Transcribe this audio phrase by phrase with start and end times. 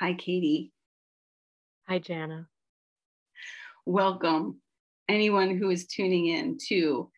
[0.00, 0.72] Hi, Katie.
[1.88, 2.48] Hi, Jana.
[3.86, 4.60] Welcome,
[5.08, 7.12] anyone who is tuning in to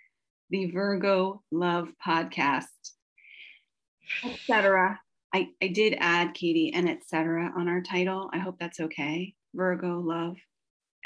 [0.51, 2.67] the Virgo Love Podcast,
[4.23, 5.01] etc.
[5.35, 7.51] I, I did add Katie and etc.
[7.57, 8.29] on our title.
[8.35, 9.33] I hope that's okay.
[9.55, 10.37] Virgo Love,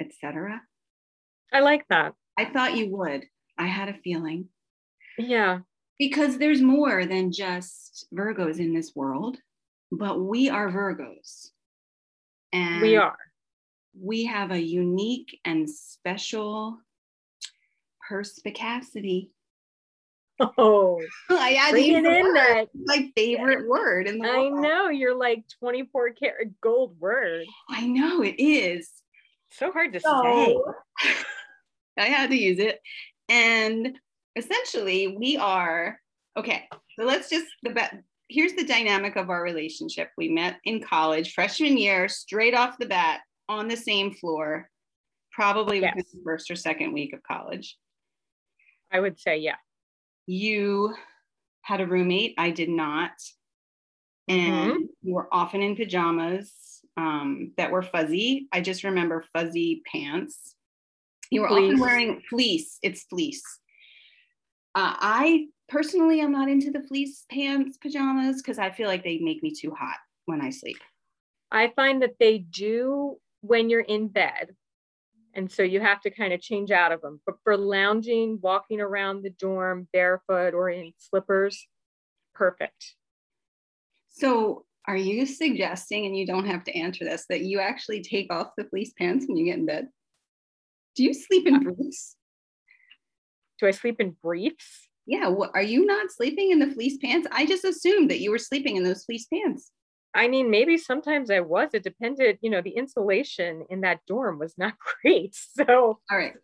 [0.01, 0.61] etc.
[1.53, 2.15] I like that.
[2.37, 3.27] I thought you would.
[3.57, 4.49] I had a feeling.
[5.17, 5.61] Yeah.
[6.01, 9.37] Because there's more than just Virgos in this world,
[9.93, 11.51] but we are Virgos.
[12.53, 13.17] And we are.
[13.99, 16.79] We have a unique and special
[18.09, 19.31] perspicacity.
[20.41, 21.01] Oh,
[21.31, 22.35] I had in word.
[22.37, 24.63] that my favorite word in the I world.
[24.63, 27.45] know you're like 24 karat gold word.
[27.69, 28.91] I know it is.
[29.51, 30.57] So hard to So, say.
[31.99, 32.81] I had to use it.
[33.29, 33.99] And
[34.37, 35.99] essentially, we are
[36.37, 36.69] okay.
[36.99, 37.99] So let's just the be-
[38.31, 40.11] here's the dynamic of our relationship.
[40.17, 44.71] We met in college, freshman year, straight off the bat, on the same floor,
[45.33, 47.77] probably within the first or second week of college.
[48.93, 49.57] I would say, yeah.
[50.27, 50.95] You
[51.63, 52.35] had a roommate.
[52.39, 53.11] I did not.
[54.29, 56.53] And you were often in pajamas
[56.97, 58.47] um, that were fuzzy.
[58.53, 60.55] I just remember fuzzy pants.
[61.31, 61.81] You were often Fleece.
[61.81, 62.79] wearing fleece.
[62.83, 63.43] It's fleece.
[64.77, 69.19] Uh, I personally I'm not into the fleece pants pajamas because I feel like they
[69.19, 70.79] make me too hot when I sleep.
[71.51, 74.55] I find that they do when you're in bed.
[75.33, 77.21] And so you have to kind of change out of them.
[77.25, 81.67] But for lounging, walking around the dorm barefoot or in slippers,
[82.35, 82.95] perfect.
[84.09, 88.33] So, are you suggesting, and you don't have to answer this, that you actually take
[88.33, 89.89] off the fleece pants when you get in bed?
[90.97, 92.17] Do you sleep in uh, briefs?
[93.61, 94.90] Do I sleep in briefs?
[95.11, 95.27] Yeah.
[95.27, 97.27] What, are you not sleeping in the fleece pants?
[97.33, 99.73] I just assumed that you were sleeping in those fleece pants.
[100.15, 101.71] I mean, maybe sometimes I was.
[101.75, 105.35] It depended, you know, the insulation in that dorm was not great.
[105.35, 106.35] So All right.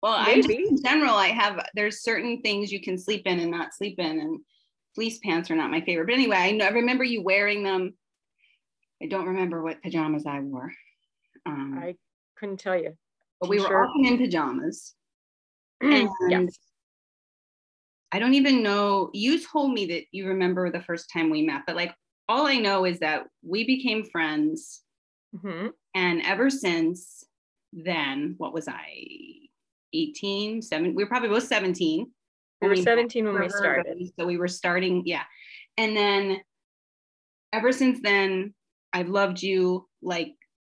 [0.00, 3.50] Well, I just, in general, I have there's certain things you can sleep in and
[3.50, 4.38] not sleep in, and
[4.94, 6.06] fleece pants are not my favorite.
[6.06, 7.94] But anyway, I, know, I remember you wearing them.
[9.02, 10.70] I don't remember what pajamas I wore.
[11.46, 11.96] Um, I
[12.38, 12.96] couldn't tell you.
[13.40, 13.88] but we were t-shirt.
[13.88, 14.94] often in pajamas.
[15.80, 16.58] And yes.
[18.14, 19.10] I don't even know.
[19.12, 21.92] You told me that you remember the first time we met, but like
[22.28, 24.84] all I know is that we became friends.
[25.34, 25.72] Mhm.
[25.96, 27.24] And ever since
[27.72, 29.48] then, what was I?
[29.92, 32.06] 18, 7, we were probably both 17.
[32.62, 33.98] We were 17 when we started.
[34.16, 35.24] So we were starting, yeah.
[35.76, 36.40] And then
[37.52, 38.54] ever since then,
[38.92, 40.36] I've loved you like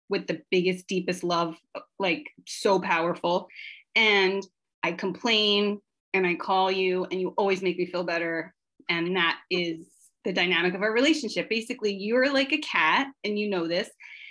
[0.09, 1.57] with the biggest, deepest love,
[1.99, 3.49] like so powerful.
[3.97, 4.47] And
[4.85, 5.81] I complain
[6.15, 8.55] and I call you, and you always make me feel better.
[8.89, 9.87] And that is
[10.25, 11.51] the dynamic of our relationship.
[11.51, 13.91] Basically, you're like a cat, and you know this,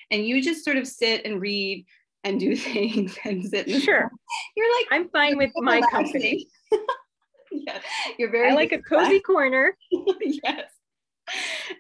[0.09, 1.85] and you just sort of sit and read
[2.23, 4.09] and do things and sit in the Sure.
[4.55, 6.47] You're like I'm fine with my company.
[7.51, 7.79] yeah,
[8.17, 8.51] you're very.
[8.51, 9.77] I like a cozy corner.
[9.91, 10.69] yes.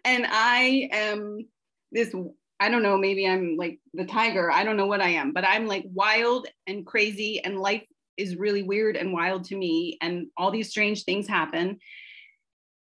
[0.05, 1.47] And I am
[1.91, 2.13] this.
[2.59, 2.97] I don't know.
[2.97, 4.51] Maybe I'm like the tiger.
[4.51, 7.83] I don't know what I am, but I'm like wild and crazy, and life
[8.17, 11.79] is really weird and wild to me, and all these strange things happen.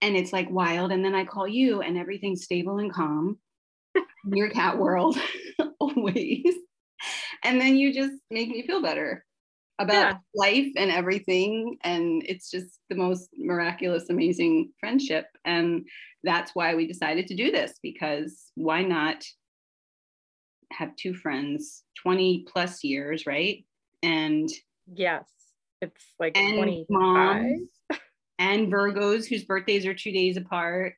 [0.00, 3.38] And it's like wild, and then I call you, and everything's stable and calm.
[4.30, 5.18] in your cat world,
[5.80, 6.54] always.
[7.44, 9.24] And then you just make me feel better
[9.78, 10.18] about Yeah.
[10.34, 11.78] life and everything.
[11.84, 15.26] And it's just the most miraculous, amazing friendship.
[15.44, 15.86] And
[16.24, 19.24] that's why we decided to do this because why not
[20.72, 23.64] have two friends 20 plus years, right?
[24.02, 24.48] And
[24.94, 25.24] Yes.
[25.80, 26.86] It's like and 25.
[26.90, 27.68] moms
[28.38, 30.94] and Virgos whose birthdays are two days apart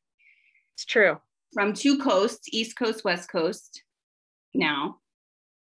[0.74, 1.18] It's true.
[1.52, 3.82] from two coasts, East Coast, West Coast
[4.54, 4.96] now.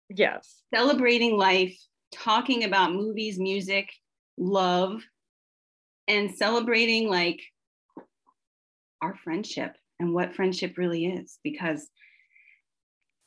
[0.09, 0.61] Yes.
[0.73, 1.77] celebrating life,
[2.13, 3.89] talking about movies, music,
[4.37, 5.01] love,
[6.07, 7.41] and celebrating like
[9.01, 11.87] our friendship and what friendship really is because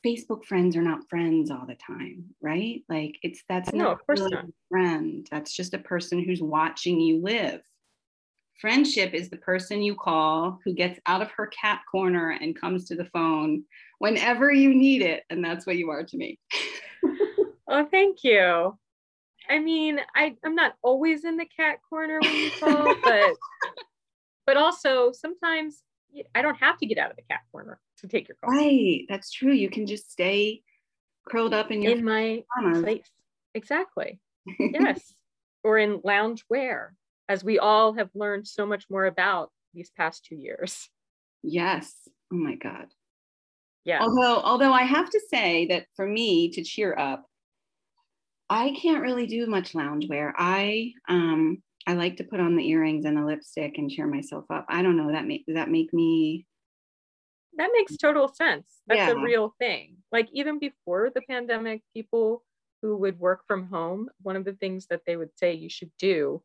[0.05, 2.83] Facebook friends are not friends all the time, right?
[2.89, 4.45] Like it's that's No, not of course really not.
[4.45, 5.27] a friend.
[5.31, 7.63] That's just a person who's watching you live.
[8.61, 12.85] Friendship is the person you call who gets out of her cat corner and comes
[12.87, 13.65] to the phone
[13.99, 15.25] whenever you need it.
[15.31, 16.39] And that's what you are to me.
[17.67, 18.79] Oh, thank you.
[19.49, 23.35] I mean, I, I'm not always in the cat corner when you call, but
[24.47, 25.83] but also sometimes
[26.35, 29.05] I don't have to get out of the cat corner to take your call Right.
[29.09, 29.53] That's true.
[29.53, 30.63] You can just stay
[31.29, 32.83] curled up in your in my pajamas.
[32.83, 33.11] place.
[33.55, 34.21] Exactly.
[34.59, 35.15] Yes.
[35.63, 36.95] or in lounge wear,
[37.29, 40.89] as we all have learned so much more about these past two years.
[41.43, 41.93] yes.
[42.33, 42.87] Oh my God.
[43.85, 44.01] Yeah.
[44.01, 47.25] Although, although I have to say that for me to cheer up,
[48.51, 50.33] I can't really do much loungewear.
[50.37, 54.45] I um I like to put on the earrings and the lipstick and cheer myself
[54.51, 54.67] up.
[54.69, 56.47] I don't know that make does that make me
[57.57, 58.83] that makes total sense.
[58.87, 59.11] That's Yeah.
[59.13, 59.99] a real thing.
[60.13, 62.45] Like even before the pandemic, people
[62.83, 65.93] who would work from home, one of the things that they would say you should
[65.99, 66.43] do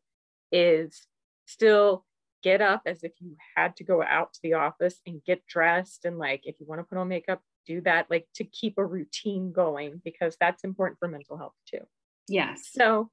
[0.52, 1.06] is
[1.46, 2.06] still
[2.42, 6.04] get up as if you had to go out to the office and get dressed
[6.06, 8.84] and like if you want to put on makeup, do that like to keep a
[8.84, 11.86] routine going because that's important for mental health too.
[12.28, 12.70] yes.
[12.72, 13.10] So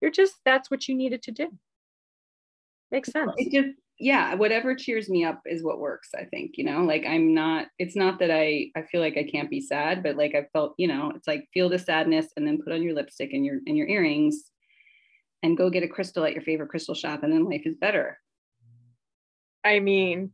[0.00, 1.58] you're just that's what you needed to do.
[2.90, 3.32] Makes sense.
[3.36, 6.82] It just yeah, whatever cheers me up is what works, I think, you know.
[6.82, 10.16] Like I'm not it's not that I I feel like I can't be sad, but
[10.16, 12.94] like I felt, you know, it's like feel the sadness and then put on your
[12.94, 14.50] lipstick and your and your earrings
[15.42, 18.18] and go get a crystal at your favorite crystal shop and then life is better.
[19.64, 20.32] I mean,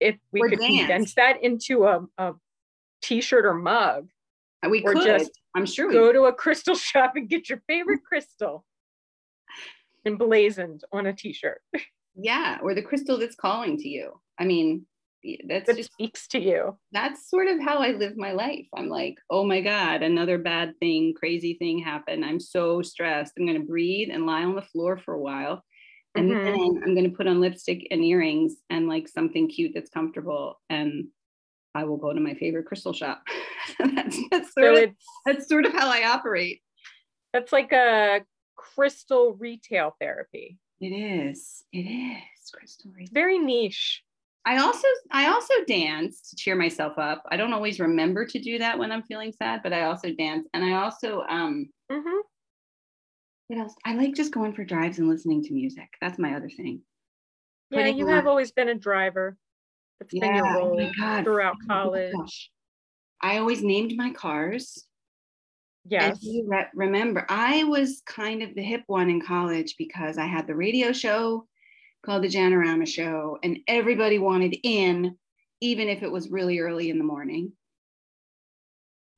[0.00, 0.78] if we Or could dance.
[0.78, 2.34] condense that into a, a
[3.02, 4.08] t-shirt or mug,
[4.62, 7.48] And we Or could just I'm sure we go to a crystal shop and get
[7.48, 8.64] your favorite crystal
[10.04, 11.62] emblazoned on a t-shirt
[12.16, 14.12] yeah, or the crystal that's calling to you.
[14.38, 14.86] I mean,
[15.48, 16.76] that's that just speaks to you.
[16.92, 18.66] that's sort of how I live my life.
[18.76, 22.24] I'm like, oh my God, another bad thing, crazy thing happened.
[22.24, 23.32] I'm so stressed.
[23.38, 25.64] I'm going to breathe and lie on the floor for a while.
[26.14, 26.44] And Mhm.
[26.44, 30.60] then I'm going to put on lipstick and earrings and like something cute that's comfortable.
[30.70, 31.08] And
[31.74, 33.22] I will go to my favorite crystal shop.
[33.78, 34.90] that's, that's, So sort of,
[35.26, 36.62] that's sort of how I operate.
[37.32, 38.24] that's like a
[38.56, 40.58] crystal retail therapy.
[40.80, 41.64] It is.
[41.72, 42.50] It is.
[42.52, 44.02] Crystal It's very niche.
[44.44, 47.22] I also I also dance to cheer myself up.
[47.30, 50.46] I don't always remember to do that when I'm feeling sad, but I also dance.
[50.54, 52.20] And I also um Mhm.
[53.48, 53.74] what else?
[53.84, 55.88] I like just going for drives and listening to music.
[56.00, 56.82] That's my other thing.
[57.70, 59.36] Yeah, Putting you on- have always been a driver.
[59.98, 62.06] That's been your Yeah, oh role throughout Oh God.
[62.12, 62.50] college.
[63.22, 64.85] I always named my cars.
[65.88, 66.18] Yes.
[66.24, 70.54] Re- remember, I was kind of the hip one in college because I had the
[70.54, 71.46] radio show
[72.04, 75.16] called the Janorama Show, and everybody wanted in,
[75.60, 77.52] even if it was really early in the morning.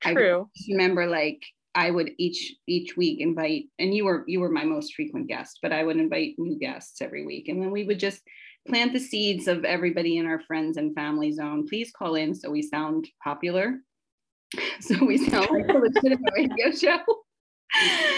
[0.04, 0.48] I True.
[0.56, 1.42] just remember like
[1.74, 5.58] I would each each week invite, and you were you were my most frequent guest,
[5.62, 8.22] but I would invite new guests every week, and then we would just
[8.66, 11.66] plant the seeds of everybody in our friends and family zone.
[11.66, 13.78] Please call in so we sound popular,
[14.80, 16.98] so we sound like a legitimate radio show.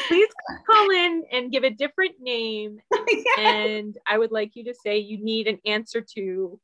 [0.06, 0.29] Please
[0.69, 2.79] call in and give a different name.
[3.38, 6.61] And I would like you to say you need an answer to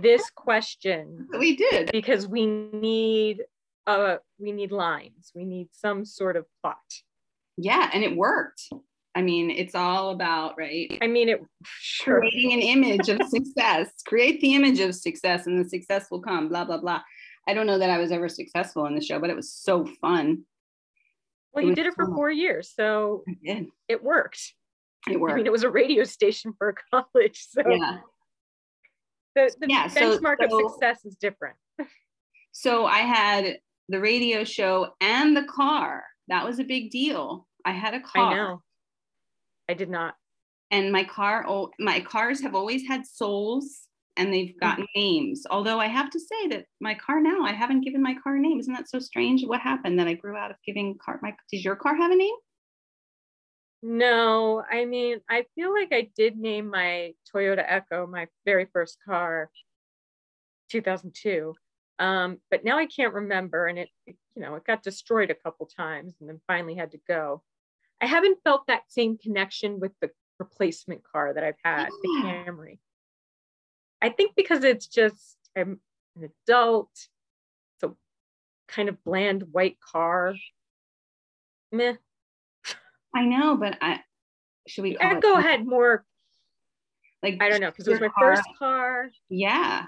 [0.00, 1.90] this question we did.
[1.92, 3.42] because we need
[3.86, 5.32] uh we need lines.
[5.34, 6.76] We need some sort of plot.
[7.56, 8.68] Yeah, and it worked.
[9.14, 12.20] I mean, it's all about right I mean it sure.
[12.20, 13.88] creating an image of success.
[14.06, 16.48] Create the image of success, and the success will come.
[16.48, 17.02] Blah blah blah.
[17.48, 19.84] I don't know that I was ever successful in the show, but it was so
[20.00, 20.44] fun.
[21.52, 24.40] Well, it you did it for four years, so I it worked.
[25.08, 25.36] It I worked.
[25.36, 26.74] mean, it was a radio station for a
[27.14, 27.98] college, so yeah.
[29.34, 31.56] the, the Yeah, so- benchmark so- of success is different.
[32.52, 33.58] So I had
[33.88, 36.04] the radio show and the car.
[36.28, 37.46] That was a big deal.
[37.64, 38.32] I had a car.
[38.32, 38.62] I know.
[39.68, 40.14] I did not.
[40.72, 43.86] and my car oh, my cars have always had souls
[44.20, 47.80] and they've gotten names although i have to say that my car now i haven't
[47.80, 50.50] given my car a name isn't that so strange what happened that i grew out
[50.50, 52.36] of giving car my does your car have a name
[53.82, 58.98] No, I mean, I feel like I did name my Toyota Echo, my very first
[59.06, 59.50] car,
[60.70, 61.54] 2002.
[61.98, 65.64] Um, but now I can't remember, and it, you know, it got destroyed a couple
[65.64, 67.42] times, and then finally had to go.
[68.02, 72.44] I haven't felt that same connection with the replacement car that I've had, the Yeah.
[72.46, 72.78] Camry.
[74.02, 75.80] I think because it's just I'm
[76.16, 77.90] an adult, it's a
[78.68, 80.34] kind of bland white car.
[81.72, 81.94] Meh.
[83.14, 84.00] i know but i
[84.66, 86.04] should we call it Echo had more
[87.22, 89.10] like I don't know because it was my car- first car.
[89.28, 89.84] yeah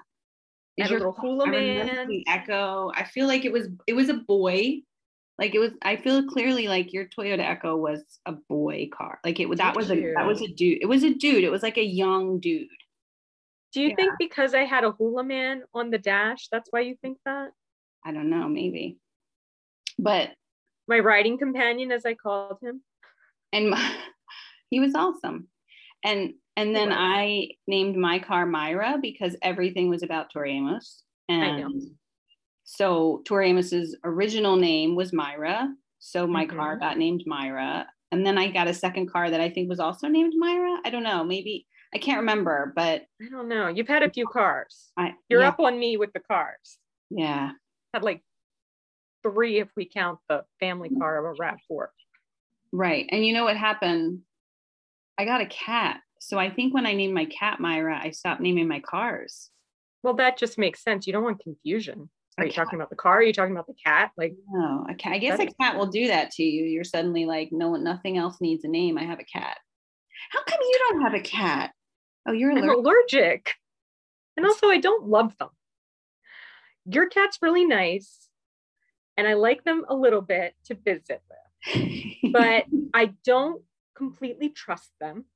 [0.78, 2.08] Had a little hula I man.
[2.08, 4.82] the echo i feel like it was it was a boy
[5.38, 9.40] like it was i feel clearly like your toyota echo was a boy car like
[9.40, 11.78] it that was a that was a dude it was a dude it was like
[11.78, 12.68] a young dude
[13.72, 13.96] Do you Yeah.
[13.96, 17.52] think because I had a hula man on the dash, that's why you think that?
[18.04, 18.98] I don't know, maybe.
[19.98, 20.34] But
[20.88, 22.82] My riding companion, as I called him.
[23.52, 23.78] and my,
[24.70, 25.48] he was awesome.
[26.04, 26.92] And and then.
[26.92, 31.02] I named my car Myra because everything was about Tori Amos.
[31.28, 31.70] And know.
[32.64, 35.72] so Tori Amos's original name was Myra.
[35.98, 36.56] So my Mhm.
[36.56, 37.88] car got named Myra.
[38.10, 40.80] And then I got a second car that I think was also named Myra.
[40.84, 43.68] I don't know, maybe I can't remember, but I don't know.
[43.68, 44.90] You've had a few cars.
[44.96, 46.78] I You're yeah, up on me with the cars.
[47.10, 47.52] Yeah.
[47.92, 48.22] had like
[49.22, 51.86] three if we count the family car of a RAV4.
[52.72, 53.06] Right.
[53.10, 54.20] And you know what happened?
[55.18, 56.00] I got a cat.
[56.18, 59.50] So I think when I named my cat Myra, I stopped naming my cars.
[60.02, 61.06] Well, that just makes sense.
[61.06, 62.08] You don't want confusion.
[62.38, 62.64] Are A you cat.
[62.64, 63.18] talking about the car?
[63.18, 64.12] Are you talking about the cat?
[64.16, 65.12] Like, No, a cat.
[65.12, 66.64] I guess a cat will do that to you.
[66.64, 68.96] You're suddenly like, no, nothing else needs a name.
[68.96, 69.58] I have a cat.
[70.30, 71.72] How come you don't have a cat?
[72.26, 72.76] Oh, you're allergic.
[72.76, 73.54] allergic.
[74.36, 75.50] And also, I don't love them.
[76.86, 78.28] Your cat's really nice.
[79.16, 82.64] And I like them a little bit to visit with, but
[82.94, 83.62] I don't
[83.94, 85.26] completely trust them.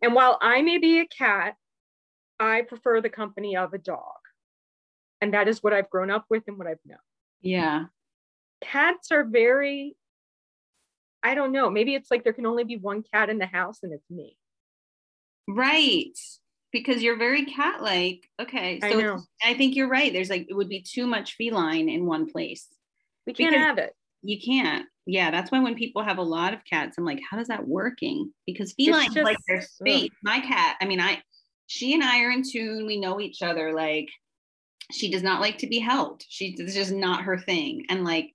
[0.00, 1.54] And while I may be a cat,
[2.38, 4.16] I prefer the company of a dog.
[5.20, 6.98] And that is what I've grown up with and what I've known.
[7.40, 7.86] yeah.
[8.60, 9.96] Cats are very,
[11.22, 13.78] I don't know, maybe it's like there can only be one cat in the house
[13.84, 14.36] and it's me.
[15.48, 16.16] Right.
[16.70, 18.28] Because you're very cat like.
[18.40, 18.78] Okay.
[18.82, 19.20] I So know.
[19.42, 20.12] I think you're right.
[20.12, 22.68] There's like, it would be too much feline in one place.
[23.26, 23.94] We can't Because- have it.
[24.22, 24.86] You can't.
[25.06, 25.30] Yeah.
[25.30, 28.32] That's why when people have a lot of cats, I'm like, how is that working?
[28.46, 29.62] Because felines like just- their ugh.
[29.64, 30.10] space.
[30.22, 31.22] My cat, I mean, I,
[31.66, 32.86] she and I are in tune.
[32.86, 33.72] We know each other.
[33.72, 34.08] Like,
[34.92, 36.22] she does not like to be held.
[36.28, 37.86] She, it's just not her thing.
[37.88, 38.34] And like,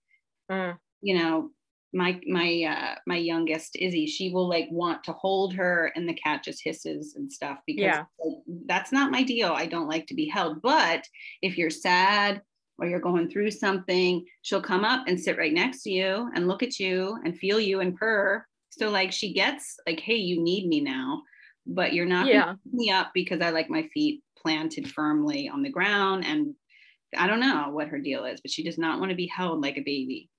[0.49, 1.49] Uh, you know
[1.93, 6.13] my my uh my youngest izzy she will like want to hold her and the
[6.13, 8.05] cat just hisses and stuff because Yeah.
[8.23, 9.51] like, that's not my deal.
[9.51, 10.61] I don't like to be held.
[10.61, 11.07] But
[11.41, 12.41] if you're sad
[12.79, 16.47] or you're going through something she'll come up and sit right next to you and
[16.47, 20.41] look at you and feel you and purr so like she gets like hey you
[20.41, 21.21] need me now
[21.67, 22.55] but you're not yeah.
[22.71, 26.25] me up because i like my feet planted firmly on the ground.
[26.25, 26.55] And
[27.17, 29.61] i don't know what her deal is but she does not want to be held
[29.61, 30.29] like a baby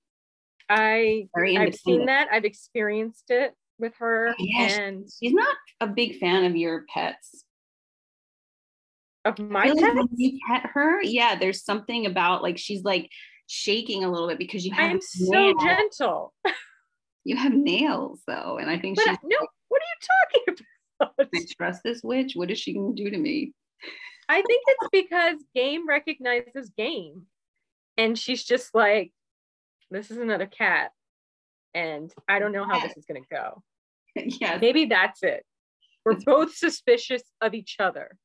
[0.69, 2.29] I I've seen that.
[2.33, 4.31] I've experienced it with her.
[4.31, 4.79] Oh, yes.
[4.79, 7.45] And She's not a big fan of your pets.
[9.25, 13.11] of my like pets, you pet her, yeah, there's something about like she's like
[13.47, 16.35] shaking a little bit because you have I'm so gentle.
[17.25, 19.37] you have nails though, and I think But she's I- no,
[19.69, 20.65] what are you talking
[21.01, 21.29] about?
[21.35, 22.33] I trust this witch.
[22.35, 23.53] What is she gonna do to me?
[24.29, 27.25] I think it's because game recognizes game.
[27.99, 29.13] And she's just like,
[29.95, 30.91] this is another cat.
[31.75, 33.63] And I don't know how this is going to go.
[34.41, 34.59] yeah.
[34.61, 35.45] Maybe that's it.
[36.05, 38.17] We're both suspicious of each other.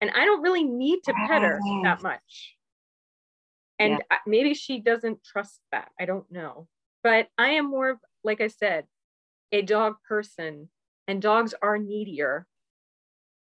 [0.00, 2.56] And I don't really need to pet her that much.
[3.78, 5.90] And I- maybe she doesn't trust that.
[5.98, 6.66] I don't know.
[7.02, 8.84] But I am more, of, like I said,
[9.52, 10.68] a dog person,
[11.08, 12.44] and dogs are needier,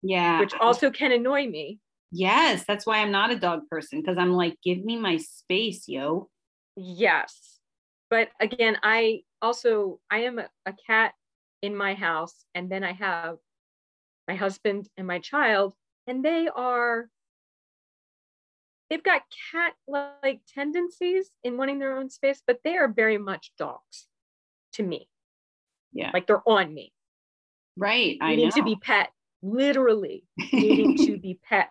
[0.01, 0.39] Yeah.
[0.39, 1.79] which also can annoy me.
[2.11, 5.87] yes, that's why I'm not a dog person because I'm like, give me my space,
[5.87, 6.29] yo.
[6.81, 7.59] Yes.
[8.09, 11.13] But again, I also I am a, a cat
[11.61, 13.37] in my house and then I have
[14.27, 15.73] my husband and my child
[16.07, 17.09] and they are
[18.89, 23.51] they've got cat like tendencies in wanting their own space but they are very much
[23.57, 24.07] dogs
[24.73, 25.09] to me.
[25.91, 26.11] Yeah.
[26.13, 26.93] Like they're on me,
[27.75, 28.17] Right.
[28.21, 28.55] I needing know.
[28.55, 29.09] to be pet,
[29.41, 31.69] literally needing to be pet.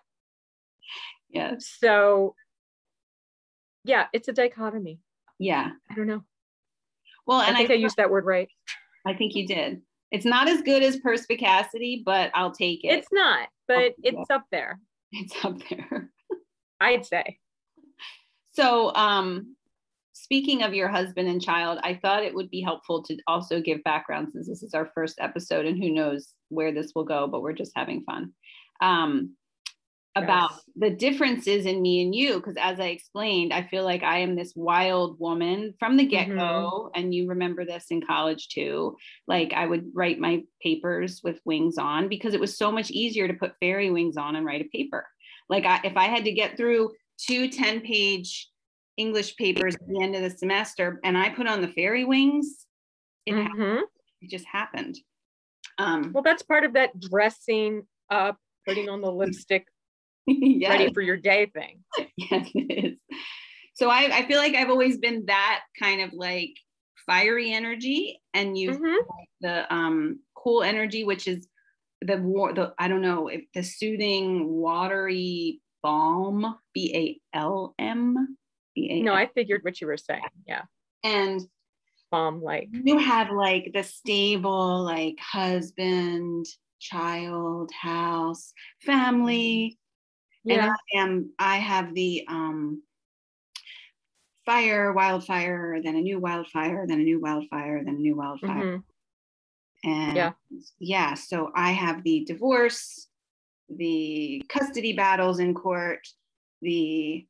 [1.29, 1.67] yes.
[1.79, 2.35] So
[3.83, 4.99] yeah, it's a dichotomy.
[5.39, 5.69] Yeah.
[5.89, 6.23] I don't know.
[7.25, 8.49] Well, I and I, think I used that word right.
[9.05, 9.81] I think you did.
[10.11, 12.97] It's not as good as perspicacity, but I'll take it.
[12.97, 14.79] It's not, but it's up there,
[15.11, 16.09] it's up there.
[16.81, 17.37] I'd say.
[18.51, 19.55] So, um,
[20.13, 23.83] speaking of your husband and child, I thought it would be helpful to also give
[23.83, 27.41] background since this is our first episode and who knows where this will go, but
[27.41, 28.33] we're just having fun.
[28.81, 29.35] Um,
[30.15, 30.63] about Yes.
[30.75, 34.35] the differences in me and you, because as I explained, I feel like I am
[34.35, 36.89] this wild woman from the get go.
[36.95, 38.97] And you remember this in college too.
[39.27, 43.27] Like I would write my papers with wings on because it was so much easier
[43.27, 45.07] to put fairy wings on and write a paper.
[45.47, 48.49] Like I, if I had to get through two 10 page
[48.97, 52.65] English papers at the end of the semester and I put on the fairy wings,
[53.25, 53.81] it, hap- Mhm.
[54.21, 54.97] it just happened.
[55.77, 58.37] Um, Well, that's part of that dressing up,
[58.67, 59.65] putting on the lipstick,
[60.27, 61.83] yes, ready for your day thing.
[62.17, 62.99] yes, it is.
[63.75, 66.51] So I, I feel like I've always been that kind of like
[67.05, 68.97] fiery energy and you Mhm.
[69.41, 71.47] the um cool energy, which is
[72.01, 78.37] the war the I don't know if the soothing watery balm B A L M
[78.75, 80.23] B A No, I figured what you were saying.
[80.45, 80.63] Yeah.
[81.03, 81.41] and
[82.11, 82.67] Bomb like.
[82.71, 86.45] you have like the stable like husband
[86.79, 88.51] child house
[88.85, 89.78] family
[90.49, 92.83] and I am I have the um
[94.45, 98.83] fire wildfire then a new wildfire then a new wildfire then a new wildfire Mhm.
[99.83, 100.33] and Yeah.
[100.79, 103.07] yeah so I have the divorce
[103.69, 106.07] the custody battles in court
[106.61, 107.27] the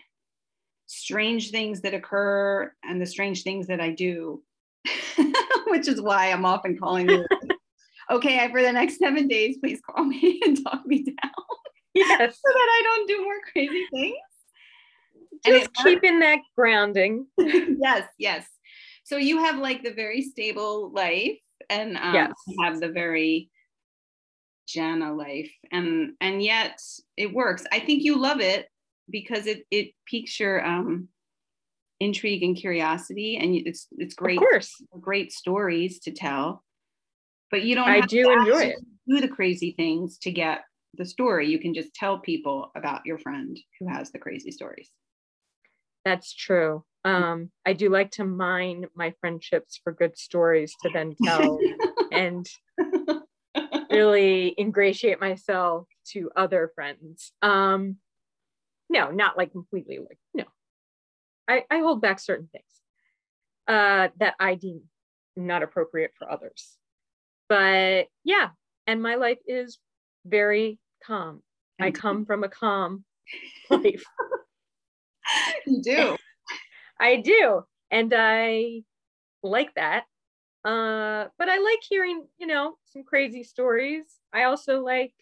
[0.87, 4.43] strange things that occur, and the strange things that I do,
[5.69, 7.27] which is why I'm often calling you.
[8.11, 11.33] okay, for the next seven days, please call me and talk me down
[11.95, 12.09] Yes.
[12.45, 14.17] so that I don't do more crazy things.
[15.47, 17.27] Just keeping that grounding.
[17.39, 18.47] yes, yes.
[19.05, 22.33] So you have like the very stable life, and um, Yes.
[22.61, 23.51] I have the very
[24.67, 26.81] Jana life, and and yet
[27.17, 27.65] it works.
[27.71, 28.67] I think you love it
[29.11, 31.09] because it it piques your um
[32.01, 34.75] intrigue and curiosity, and it's it's great, course.
[34.99, 36.65] great stories to tell.
[37.55, 37.89] But you don't.
[37.89, 38.77] I have do to enjoy it.
[39.07, 41.49] Do the crazy things to get the story.
[41.49, 44.91] You can just tell people about your friend who has the crazy stories.
[46.05, 46.85] That's true.
[47.05, 51.61] Um, I do like to mine my friendships for good stories to then tell
[52.13, 52.45] and
[53.89, 57.31] really ingratiate myself to other friends.
[57.41, 57.99] Um,
[58.91, 60.45] no, not like completely like no.
[61.47, 62.65] I, I hold back certain things
[63.69, 64.81] uh, that I deem
[65.37, 66.79] not appropriate for others.
[67.49, 68.51] But yeah,
[68.87, 69.79] and my life is
[70.25, 71.43] very calm.
[71.81, 73.05] I come from a calm
[73.71, 74.05] life.
[75.67, 76.17] you do.
[77.01, 77.63] I do.
[77.91, 78.83] And I
[79.43, 80.05] like that.
[80.65, 84.05] Uh, but I like hearing, you know, some crazy stories.
[84.33, 85.13] I also like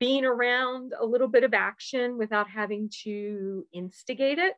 [0.00, 4.54] being around a little bit of action without having to instigate it.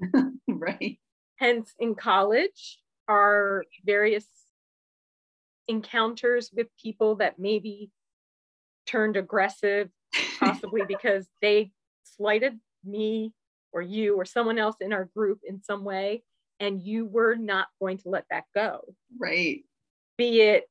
[0.48, 0.98] right.
[1.36, 4.26] Hence, in college, our various
[5.68, 7.90] encounters with people that maybe
[8.86, 9.90] turned aggressive,
[10.38, 11.72] possibly because they
[12.04, 13.32] slighted me
[13.72, 16.22] or you or someone else in our group in some way,
[16.60, 18.80] and you were not going to let that go.
[19.18, 19.64] Right.
[20.16, 20.64] Be it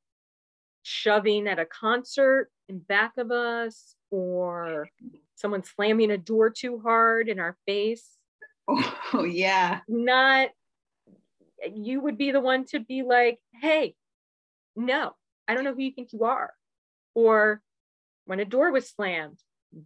[0.83, 4.89] shoving at a concert in back of us or
[5.35, 8.11] someone slamming a door too hard in our face.
[8.67, 9.81] Oh, yeah.
[9.87, 10.49] Not,
[11.73, 13.95] you would be the one to be like, hey,
[14.75, 15.13] no,
[15.47, 16.53] I don't know who you think you are.
[17.13, 17.61] Or
[18.25, 19.39] when a door was slammed,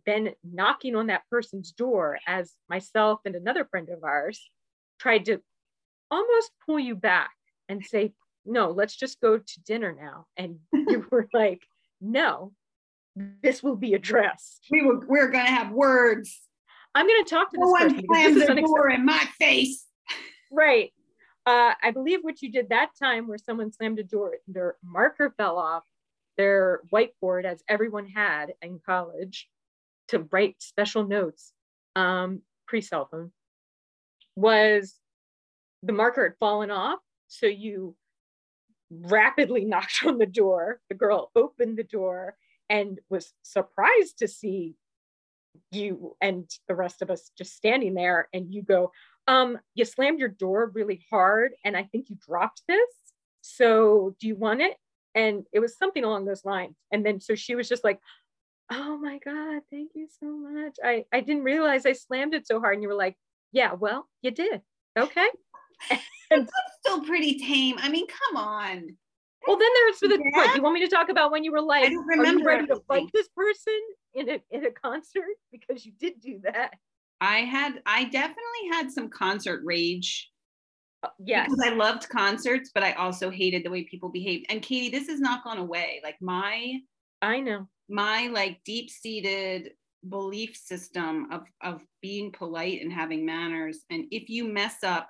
[0.06, 4.50] then knocking on that person's door as myself and another friend of ours
[5.00, 5.42] tried to
[6.12, 7.32] almost pull you back
[7.68, 8.14] and say,
[8.46, 10.26] no, let's just go to dinner now.
[10.38, 11.62] And you were like,
[12.02, 12.54] no,
[13.16, 14.66] this will be addressed.
[14.72, 16.40] We were we're gonna have words.
[16.96, 19.24] I'm going to talk to No this one person because slams the door in my
[19.40, 19.86] face.
[20.52, 20.92] Right.
[21.50, 25.34] Uh, I believe what you did that time where someone slammed a door, their marker
[25.36, 25.84] fell off
[26.38, 29.50] their whiteboard, as everyone had in college,
[30.10, 31.54] to write special notes
[31.96, 33.32] um, pre cell phone,
[34.36, 35.00] was
[35.82, 37.00] the marker had fallen off.
[37.30, 37.96] So you
[38.92, 40.82] rapidly knocked on the door.
[40.88, 42.36] The girl opened the door
[42.70, 44.76] and was surprised to see
[45.72, 48.30] you and the rest of us just standing there.
[48.34, 48.92] And you go,
[49.30, 52.90] um, you slammed your door really hard and I think you dropped this.
[53.42, 54.76] So do you want it?
[55.14, 56.76] And it was something along those lines.
[56.92, 58.00] And then so she was just like,
[58.72, 60.78] oh my God, thank you so much.
[60.84, 62.74] I, I didn't realize I slammed it so hard.
[62.74, 63.18] And you were like,
[63.52, 64.62] yeah, well, you did.
[64.98, 65.28] Okay.
[66.32, 66.52] That's
[66.84, 67.76] still pretty tame.
[67.80, 68.98] I mean, come on.
[69.48, 70.42] Well, then there's for the Yeah.
[70.42, 70.56] point.
[70.56, 72.46] You want me to talk about when you were like, I don't are you remember
[72.46, 73.80] ready to fight this person
[74.16, 75.24] in a in a concert?
[75.52, 76.74] Because you did do that.
[77.22, 80.30] I had I definitely had some concert rage
[81.04, 81.48] Uh, yes.
[81.50, 84.46] because I loved concerts, but I also hated the way people behaved.
[84.50, 86.02] And Katie, this has not gone away.
[86.04, 86.80] Like my
[87.22, 87.68] I know.
[87.90, 89.72] my like deep-seated
[90.10, 95.10] belief system of of being polite and having manners and if you mess up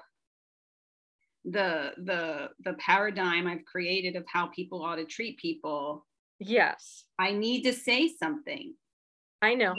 [1.46, 6.06] the the the paradigm i've created of how people ought to treat people
[6.40, 7.04] Yes.
[7.20, 8.74] i need to say something
[9.42, 9.74] I know.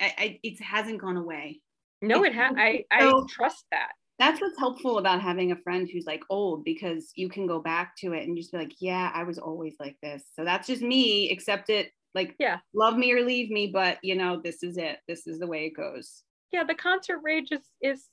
[0.00, 1.60] I, I, it hasn't gone away
[2.02, 3.92] No, it It's- ha- I I so- trust that.
[4.18, 7.94] that's what's helpful about having a friend who's like old because you can go back
[7.98, 10.82] to it and just be like yeah i was always like this so that's just
[10.82, 12.58] me accept it like Yeah.
[12.74, 15.66] love me or leave me but you know this is it this is the way
[15.66, 18.08] it goes Yeah, the concert rage is is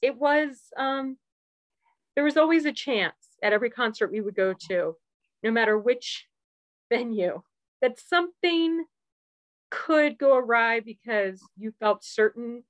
[0.00, 1.18] it was um
[2.14, 4.96] there was always a chance at every concert we would go to,
[5.44, 6.26] no matter which
[6.92, 7.42] venue,
[7.82, 8.84] that something
[9.70, 12.62] could go awry because you felt certain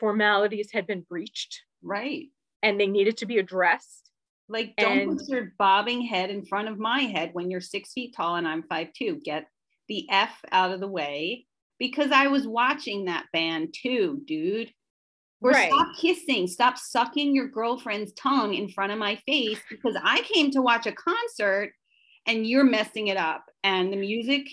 [0.00, 2.26] formalities had been breached right
[2.62, 4.10] and they needed to be addressed.
[4.48, 7.92] Like, don't And- put your bobbing head in front of my head when you're six
[7.92, 9.20] feet tall and I'm five two.
[9.24, 9.46] Get
[9.88, 11.46] the F out of the way
[11.78, 14.72] because I was watching that band too, dude.
[15.40, 15.70] Or Right.
[15.70, 20.50] stop kissing, stop sucking your girlfriend's tongue in front of my face because I came
[20.52, 21.72] to watch a concert
[22.26, 23.44] and you're messing it up.
[23.62, 24.48] And the music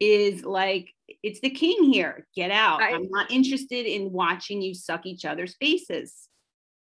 [0.00, 2.26] is like it's the king here.
[2.34, 2.82] Get out.
[2.82, 6.28] I- I'm not interested in watching you suck each other's faces.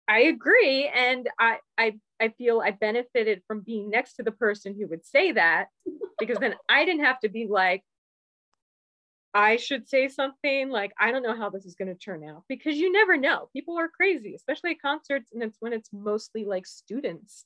[0.09, 0.89] I agree.
[0.89, 5.05] And I, I, I feel I benefited from being next to the person who would
[5.05, 5.67] say that
[6.21, 7.83] because then I didn't have to be like,
[9.35, 12.45] I should say something like, I don't know how this is going to turn out
[12.49, 13.51] because you never know.
[13.53, 15.31] People are crazy, especially at concerts.
[15.33, 17.45] And it's when it's mostly like students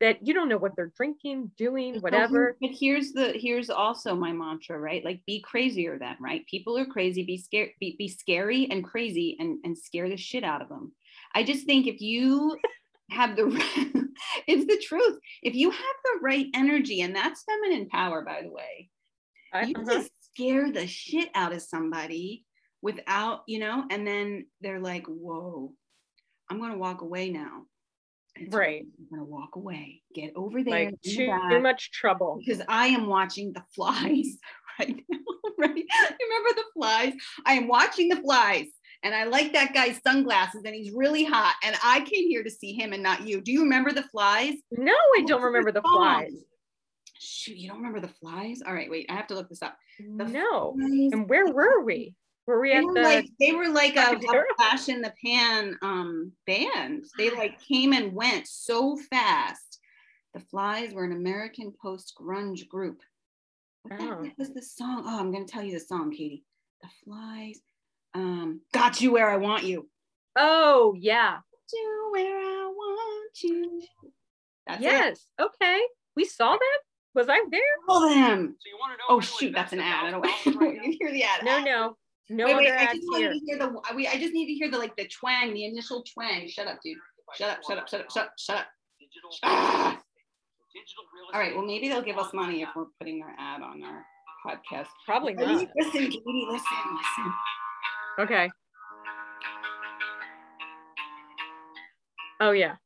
[0.00, 2.56] that you don't know what they're drinking, doing, whatever.
[2.60, 5.04] But here's the here's also my mantra, right?
[5.04, 6.46] Like be crazier than, right?
[6.46, 10.44] People are crazy, be scared, be, be scary and crazy and, and scare the shit
[10.44, 10.92] out of them.
[11.34, 12.58] I just think if you
[13.10, 13.46] have the
[14.46, 15.18] it's the truth.
[15.42, 18.90] If you have the right energy, and that's feminine power, by the way,
[19.52, 19.92] I- you uh-huh.
[19.92, 22.44] just scare the shit out of somebody
[22.82, 25.72] without, you know, and then they're like, whoa,
[26.48, 27.64] I'm gonna walk away now.
[28.40, 28.84] It's Right.
[28.98, 30.02] I'm gonna walk away.
[30.14, 30.86] Get over there.
[30.90, 32.40] like too, back too much trouble.
[32.44, 34.36] because I am watching the flies
[34.78, 35.18] right now.
[35.60, 35.70] Right?
[35.74, 37.14] Remember the flies?
[37.44, 38.66] I am watching the flies.
[39.02, 41.54] And I like that guy's sunglasses and he's really hot.
[41.64, 43.40] And I came here to see him and not you.
[43.40, 44.54] Do you remember the flies?
[44.70, 46.32] No, I don't remember the flies.
[47.18, 48.62] Shoot, you don't remember the flies?
[48.64, 49.76] All right, wait, I have to look this up.
[49.98, 50.74] The No.
[50.74, 52.14] flies- And where were we?
[52.48, 55.12] Were we They at were the like they were like a, a flash in the
[55.22, 57.04] pan um band.
[57.18, 59.78] They like came and went so fast.
[60.32, 63.02] The Flies were an American post grunge group.
[63.82, 64.24] What the Oh.
[64.24, 65.02] heck was the song?
[65.04, 66.42] Oh, I'm gonna tell you the song, Katie.
[66.80, 67.60] The Flies.
[68.14, 69.86] Um, got you where I want you.
[70.34, 71.32] Oh yeah.
[71.32, 73.82] Got you where I want you.
[74.66, 74.84] That's it.
[74.84, 75.26] yes.
[75.38, 75.80] Okay.
[76.16, 76.78] We saw that.
[77.14, 77.60] Was I there?
[77.90, 78.56] All them.
[78.58, 80.06] So you want to know Oh shoot, that's an ad.
[80.06, 81.44] I don't thousand want dollars you hear the ad.
[81.44, 81.96] No, no,
[82.30, 83.32] no wait, wait, other I ads just want here.
[83.32, 83.94] you to hear the.
[83.94, 86.48] We, I just need to hear the like the twang, the initial twang.
[86.48, 86.98] Shut up, dude.
[87.36, 88.66] Shut up, shut up, shut up, shut up, shut up.
[89.00, 89.98] Digital, Ah.
[90.74, 93.82] digital All right, well, maybe they'll give us money if we're putting our ad on
[93.82, 94.04] our
[94.46, 94.88] podcast.
[95.06, 95.46] Probably not.
[95.76, 97.32] Listen, Katie, listen, listen.
[98.20, 98.50] Okay.
[102.40, 102.76] Oh yeah.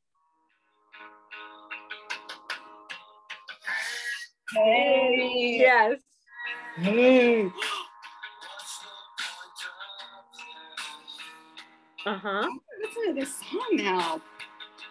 [4.54, 5.56] Hey.
[5.60, 5.98] Yes.
[6.76, 7.50] Hey.
[12.04, 12.48] Uh huh.
[12.82, 14.20] Listen to this song now.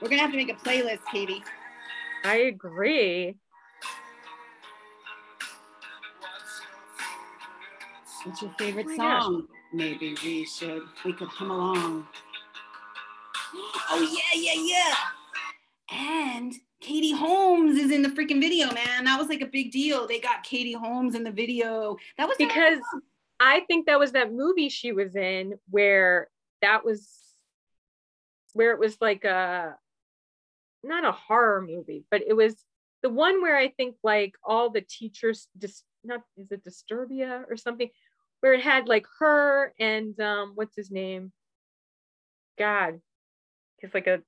[0.01, 1.43] We're gonna have to make a playlist, Katie.
[2.23, 3.35] I agree.
[8.23, 9.23] What's your favorite Oh my gosh.
[9.23, 9.47] song?
[9.73, 10.83] Maybe we should.
[11.03, 12.07] We could hum along.
[13.89, 14.93] Oh yeah, yeah, yeah.
[15.91, 19.03] And Katie Holmes is in the freaking video, man.
[19.03, 20.07] That was like a big deal.
[20.07, 21.97] They got Katie Holmes in the video.
[22.17, 22.79] That was Because
[23.39, 26.29] I think that was that movie she was in where
[26.61, 27.07] that was
[28.53, 29.75] where it was like a
[30.83, 32.55] not a horror movie, but it was
[33.03, 37.57] the one where I think like all the teachers dis, not is it Disturbia or
[37.57, 37.89] something
[38.41, 41.31] where it had like her and um what's his name?
[42.57, 42.99] God.
[43.79, 44.21] He's like a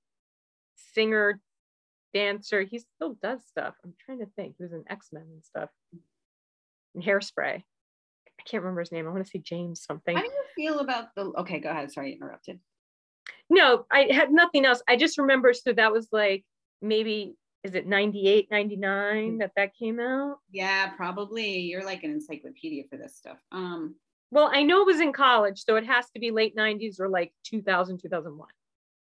[0.94, 1.40] singer,
[2.14, 2.64] dancer.
[2.64, 3.76] He still does stuff.
[3.84, 4.56] I'm trying to think.
[4.58, 5.70] He was in X-Men and stuff.
[6.96, 7.58] And hairspray.
[7.60, 9.08] I can't remember his name.
[9.08, 10.18] I want to say James something.
[10.18, 11.32] You feel about the?
[11.40, 11.92] Okay, go ahead.
[11.92, 12.60] Sorry, I interrupted.
[13.50, 14.82] No, I had nothing else.
[14.88, 15.54] I just remember.
[15.54, 16.44] So that was like
[16.82, 20.38] maybe, is it 98, 99 that that came out?
[20.52, 21.60] Yeah, probably.
[21.60, 23.38] You're like an encyclopedia for this stuff.
[23.52, 23.96] Um,
[24.32, 25.64] Well, I know it was in college.
[25.64, 28.48] So it has to be late 90s or like 2000, 2001.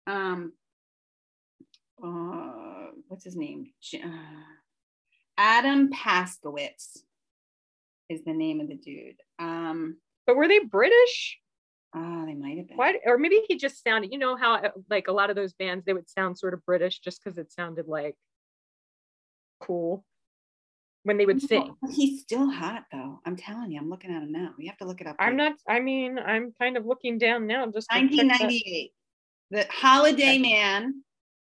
[0.08, 0.54] um,
[2.04, 3.72] uh, what's his name?
[3.94, 4.08] Uh,
[5.38, 7.00] Adam Paskowitz
[8.10, 9.20] is the name of the dude.
[9.40, 11.40] Um, But were they British?
[11.96, 12.78] oh, they might have been.
[12.78, 13.00] Why?
[13.06, 15.86] Or maybe he just sounded, you know, how uh, like a lot of those bands,
[15.86, 18.16] they would sound sort of British just because it sounded like
[19.62, 20.06] cool
[21.04, 21.76] when they would sing.
[21.90, 23.20] He's still hot though.
[23.26, 24.54] I'm telling you, I'm looking at him now.
[24.60, 25.16] You have to look it up.
[25.18, 25.50] I'm later.
[25.52, 28.92] not, I mean, I'm kind of looking down now just to that- 1998.
[29.50, 30.40] The Holiday Okay.
[30.40, 31.04] Man.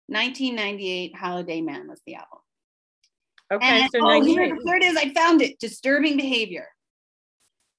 [0.07, 2.39] 1998 Holiday Man was the album.
[3.53, 4.35] Okay, And- so oh, 98.
[4.35, 4.97] here, it is.
[4.97, 5.59] I found it.
[5.61, 6.67] Disturbing behavior.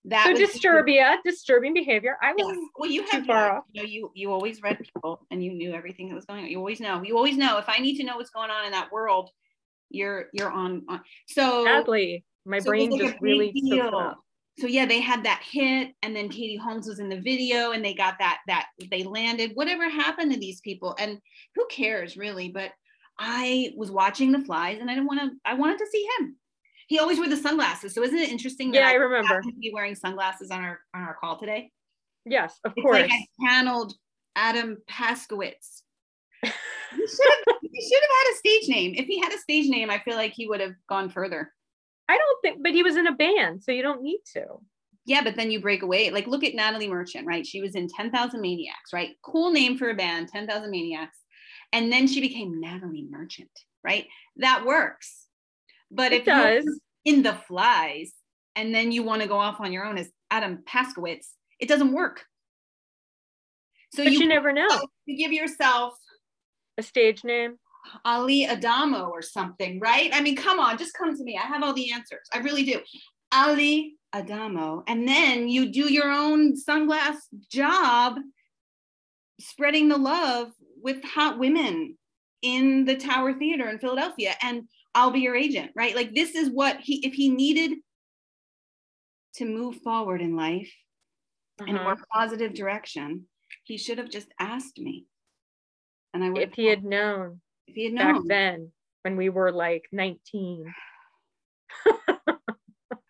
[0.05, 2.17] That So Disturbia, disturbing behavior.
[2.21, 2.47] I Yes.
[2.47, 5.73] was Well, you have far You know, you you always read people and you knew
[5.73, 6.49] everything that was going on.
[6.49, 7.03] You always know.
[7.03, 7.57] You always know.
[7.59, 9.29] If I need to know what's going on in that world,
[9.89, 10.83] you're you're on.
[10.89, 11.01] on.
[11.27, 14.17] So sadly, my so brain was like a just really took
[14.57, 17.83] so yeah, they had that hit, and then Katie Holmes was in the video, and
[17.83, 19.51] they got that that they landed.
[19.53, 21.19] Whatever happened to these people, and
[21.55, 22.49] who cares really?
[22.49, 22.71] But
[23.17, 25.31] I was watching the flies, and I didn't want to.
[25.45, 26.35] I wanted to see him.
[26.91, 27.93] He always wore the sunglasses.
[27.93, 28.73] So isn't it interesting?
[28.73, 29.41] Yeah, I that remember.
[29.62, 31.71] be wearing sunglasses on our on our call today.
[32.25, 32.99] Yes, of It's course.
[32.99, 33.93] like I channeled
[34.36, 35.84] Adam Paskowitz.
[36.93, 38.93] He should have he should have had a stage name.
[38.97, 41.54] If he had a stage name, I feel like he would have gone further.
[42.10, 44.43] I don't think, but he was in a band, so you don't need to.
[45.06, 46.10] Yeah, but then you break away.
[46.10, 47.47] Like, look at Natalie Merchant, right?
[47.47, 49.12] She was in 10,000 Maniacs, right?
[49.23, 51.17] Cool name for a band, 10,000 Maniacs.
[51.71, 53.49] And then she became Natalie Merchant,
[53.86, 54.08] right?
[54.36, 55.20] That works.
[55.91, 56.63] But It if does.
[56.65, 56.73] you're
[57.15, 58.13] in the flies
[58.56, 61.27] and then you want to go off on your own as Adam Paskowitz,
[61.60, 62.23] it doesn't work.
[63.93, 64.67] So you, you, never know.
[65.06, 65.93] you give yourself
[66.77, 67.58] A stage name.
[68.06, 70.12] Ali Adamo or something, right?
[70.13, 71.38] I mean, come on, just come to me.
[71.38, 72.27] I have all the answers.
[72.34, 72.80] I really do.
[73.34, 74.84] Ali Adamo.
[74.88, 77.15] And then you do your own sunglass
[77.51, 78.17] job
[79.39, 80.51] spreading the love
[80.82, 81.97] with hot women
[82.41, 84.36] in the Tower Theater in Philadelphia.
[84.41, 85.95] And I'll be your agent, right?
[85.95, 87.77] Like, this is what he, if he needed
[89.36, 90.71] to move forward in life
[91.65, 91.84] in a Uh-huh.
[91.84, 93.27] more positive direction,
[93.63, 95.06] he should have just asked me.
[96.13, 98.71] And I would If he had known if he had known back then
[99.04, 100.73] when we were like 19.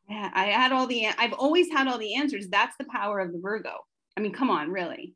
[0.10, 1.08] Yeah, I had all the.
[1.08, 2.50] I've always had all the answers.
[2.50, 3.72] That's the power of the Virgo.
[4.18, 5.16] I mean, come on, really.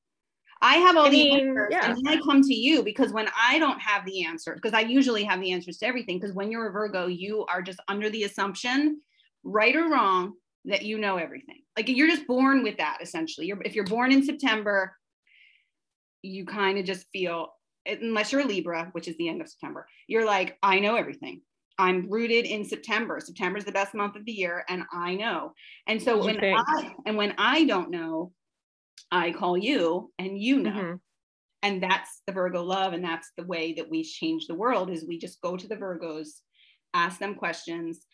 [0.65, 1.85] I have all I the mean, answers, yeah.
[1.85, 4.79] and then I come to you because when I don't have the answer, because I
[4.79, 6.19] usually have the answers to everything.
[6.19, 8.99] Because when you're a Virgo, you are just under the assumption,
[9.43, 10.33] right or wrong,
[10.65, 11.61] that you know everything.
[11.77, 12.97] Like you're just born with that.
[12.99, 14.95] Essentially, you're, if you're born in September,
[16.23, 17.49] you kind of just feel,
[17.85, 21.41] unless you're a Libra, which is the end of September, you're like, I know everything.
[21.77, 23.19] I'm rooted in September.
[23.19, 25.53] September is the best month of the year, and I know.
[25.85, 26.57] And so You when think.
[26.57, 28.31] I and when I don't know,
[29.11, 30.71] I call you, and you know.
[30.71, 30.99] Mhm.
[31.63, 34.89] And that's the Virgo love, and that's the way that we change the world.
[34.91, 36.41] Is we just go to the Virgos,
[36.93, 38.05] ask them questions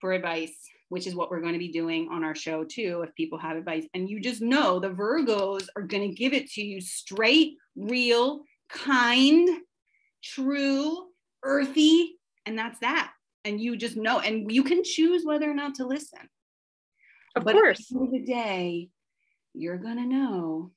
[0.00, 0.54] for advice,
[0.90, 3.02] which is what we're going to be doing on our show too.
[3.06, 6.50] If people have advice, and you just know the Virgos are going to give it
[6.52, 9.48] to you straight, real, kind,
[10.22, 11.08] true,
[11.42, 13.12] earthy, and that's that.
[13.44, 16.28] And you just know, and you can choose whether or not to listen.
[17.34, 17.90] Of But course.
[17.92, 18.90] at the the day,
[19.54, 20.70] you're gonna know.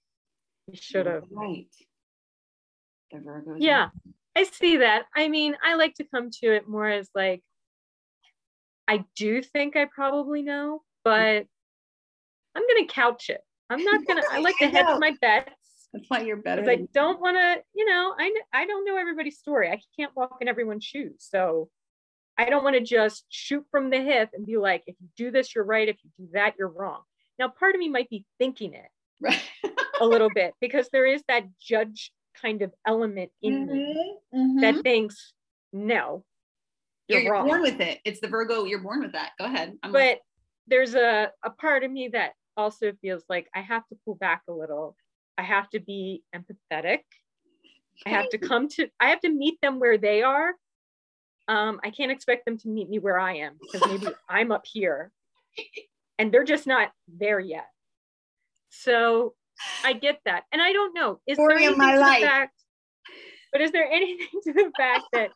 [0.68, 1.24] You should have.
[1.30, 1.68] Right.
[3.12, 3.58] The Virgos.
[3.60, 3.90] Yeah,
[4.36, 5.06] I see that.
[5.16, 7.44] I mean, I like to come to it more as like,
[8.88, 11.46] I do think I probably know, but
[12.56, 13.42] I'm to couch it.
[13.70, 15.52] I'm not to, I like to hedge my bets
[15.94, 16.62] That's why you're better.
[16.62, 19.70] because I don't want to, you know, I, I don't know everybody's story.
[19.70, 21.16] I can't walk in everyone's shoes.
[21.20, 21.70] So
[22.38, 25.32] I don't want to just shoot from the hip and be like, if you do
[25.32, 25.88] this, you're right.
[25.88, 27.02] If you do that, you're wrong.
[27.40, 29.42] Now, part of me might be thinking it Right.
[30.02, 33.96] a little bit because there is that judge kind of element in me
[34.34, 34.84] Mhm, that mhm.
[34.84, 35.34] thinks
[35.72, 36.26] no
[37.08, 38.00] you're, you're wrong born with it.
[38.06, 38.64] It's the Virgo.
[38.64, 39.32] You're born with that.
[39.38, 39.78] Go ahead.
[39.84, 40.20] I'm but
[40.68, 44.44] there's a, a part of me that also feels like i have to pull back
[44.48, 44.96] a little
[45.38, 47.00] i have to be empathetic
[48.06, 50.54] i have to come to i have to meet them where they are
[51.48, 54.66] um, i can't expect them to meet me where i am because maybe i'm up
[54.66, 55.12] here
[56.20, 57.68] and they're just not there yet
[58.70, 59.34] so
[59.84, 62.22] i get that and i don't know is there Story of anything to life.
[62.22, 62.54] the fact
[63.52, 65.30] but is there anything to the fact that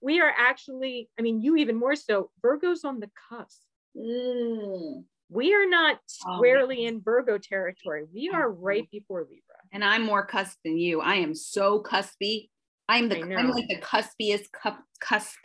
[0.00, 3.60] we are actually i mean you even more so virgo's on the cusp
[3.94, 5.04] Mm.
[5.28, 8.04] we are not Oh, squarely in Virgo territory.
[8.10, 9.58] We are right before Libra.
[9.70, 11.02] And I'm more cusp than you.
[11.02, 12.48] I am so cuspy.
[12.88, 15.36] I'm the I I'm like the cuspiest cup, cusp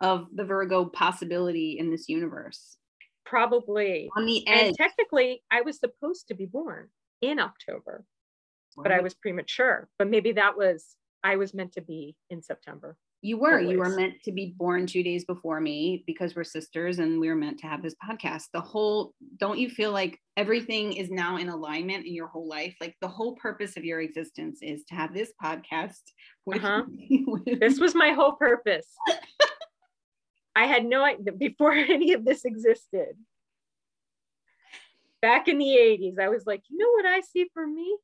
[0.00, 2.76] of the Virgo possibility in this universe.
[3.24, 4.10] Probably.
[4.16, 4.66] On the edge.
[4.68, 6.88] And technically, I was supposed to be born
[7.22, 8.04] in October,
[8.76, 9.88] but I was premature.
[9.98, 12.96] But maybe that was, I was meant to be in September.
[13.22, 13.58] You were.
[13.58, 17.28] You were meant to be born two days before me because we're sisters and we
[17.30, 18.48] were meant to have this podcast.
[18.52, 22.74] The whole, don't you feel like everything is now in alignment in your whole life?
[22.82, 26.02] Like the whole purpose of your existence is to have this podcast.
[26.44, 26.82] With, Uh-huh.
[27.26, 28.88] with- This was my whole purpose.
[30.56, 33.16] I had no idea before any of this existed.
[35.20, 37.96] Back in the 80s, I was like, you know what I see for me?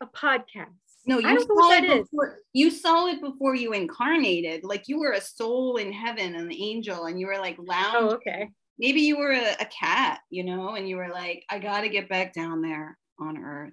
[0.00, 0.66] A podcast.
[1.06, 2.08] no, you saw it is.
[2.08, 4.64] before, you saw it before you incarnated.
[4.64, 8.00] Like you were a soul in heaven, an angel, and you were like lounging.
[8.00, 8.50] Oh, okay.
[8.78, 12.08] Maybe you were a, a cat, you know, and you were like, I gotta get
[12.08, 13.72] back down there on earth.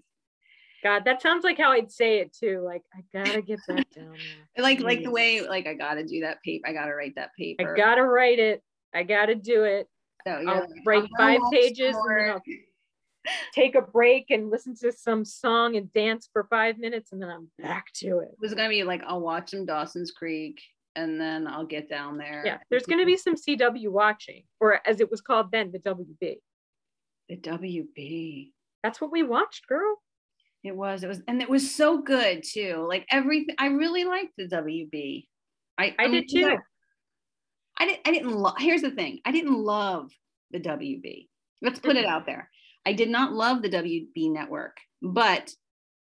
[0.86, 2.62] God, that sounds like how I'd say it too.
[2.64, 4.14] Like, I gotta get that down
[4.56, 4.64] there.
[4.64, 6.70] Like like the way like I gotta do that paper.
[6.70, 7.74] I gotta write that paper.
[7.74, 8.62] I gotta write it.
[8.94, 9.88] I gotta do it.
[10.28, 12.42] So you're I'll like, write gonna five pages and then I'll
[13.56, 17.32] take a break and listen to some song and dance for five minutes and then
[17.32, 18.30] I'm back to it.
[18.34, 20.62] It was gonna be like I'll watch some Dawson's Creek
[20.96, 22.44] and then I'll get down there.
[22.46, 26.36] Yeah, there's gonna be some CW watching, or as it was called then, the WB.
[27.28, 28.52] the WB.
[28.84, 29.98] That's what we watched, girl.
[30.66, 32.86] It was, it was, and it was so good too.
[32.90, 35.26] Like everything, I really liked the WB.
[35.78, 36.58] I, I mean, did too.
[37.78, 39.20] I didn't I didn't love here's the thing.
[39.26, 40.10] I didn't love
[40.52, 41.28] the WB.
[41.62, 42.14] Let's put it mm-hmm.
[42.14, 42.50] out there.
[42.86, 45.52] I did not love the WB network, but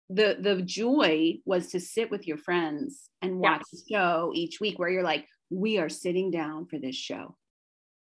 [0.09, 3.83] the the joy was to sit with your friends and watch yes.
[3.83, 7.37] the show each week where you're like, we are sitting down for this show.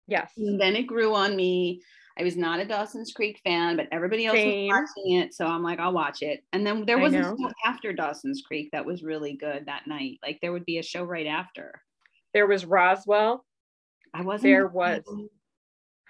[0.07, 0.31] Yes.
[0.37, 1.81] And then it grew on me.
[2.19, 4.67] I was not a Dawson's Creek fan, but everybody else Same.
[4.67, 5.33] was watching it.
[5.33, 6.43] So I'm like, I'll watch it.
[6.51, 10.19] And then there was a show after Dawson's Creek that was really good that night.
[10.21, 11.81] Like there would be a show right after.
[12.33, 13.45] There was Roswell.
[14.13, 14.43] I wasn't.
[14.43, 15.01] There was.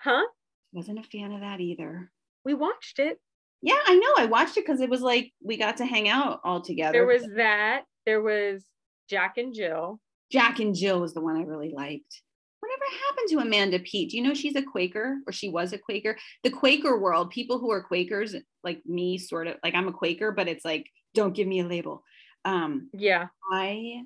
[0.02, 0.24] Huh?
[0.72, 2.12] Wasn't a fan of that either.
[2.44, 3.20] We watched it.
[3.62, 4.14] Yeah, I know.
[4.18, 6.94] I watched it because it was like we got to hang out all together.
[6.94, 7.84] There was that.
[8.06, 8.64] There was
[9.10, 10.00] Jack and Jill.
[10.32, 12.22] Jack and Jill was the one I really liked.
[12.90, 14.12] Happened to Amanda Peet?
[14.12, 16.18] Do you know she's a Quaker or she was a Quaker?
[16.44, 20.32] The Quaker world, people who are Quakers, like me, sort of like I'm a Quaker,
[20.32, 22.04] but it's like, don't give me a label.
[22.46, 23.28] Um, yeah.
[23.52, 24.02] I,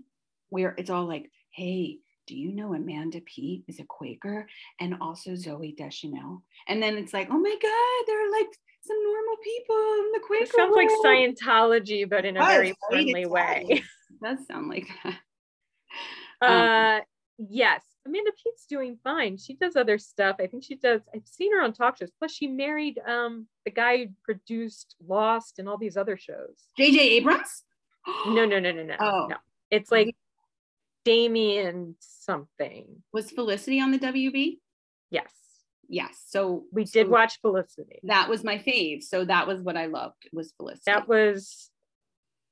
[0.49, 4.47] where it's all like, hey, do you know Amanda Peet is a Quaker
[4.79, 6.43] and also Zooey Deschanel?
[6.67, 8.47] And then it's like, oh my God, they're like
[8.81, 10.43] some normal people in the Quaker.
[10.43, 10.89] It sounds world.
[10.89, 13.65] like Scientology, but in a very friendly way.
[13.69, 13.83] It
[14.21, 15.15] does sound like that.
[16.41, 17.01] Uh, um,
[17.37, 19.37] yes, Amanda Peet's doing fine.
[19.37, 20.35] She does other stuff.
[20.39, 21.01] I think she does.
[21.13, 22.11] I've seen her on talk shows.
[22.19, 26.67] Plus, she married um the guy who produced Lost and all these other shows.
[26.77, 26.99] J.J.
[26.99, 27.63] Abrams.
[28.27, 28.95] no, no, no, no, no.
[28.99, 29.27] Oh.
[29.29, 29.37] No.
[29.71, 30.15] It's like
[31.05, 33.03] Damien something.
[33.11, 34.57] Was Felicity on the WB?
[35.09, 35.31] Yes.
[35.87, 36.23] Yes.
[36.27, 37.99] So we did watch Felicity.
[38.03, 39.03] That was my fave.
[39.03, 40.83] So that was what I loved was Felicity.
[40.87, 41.69] That was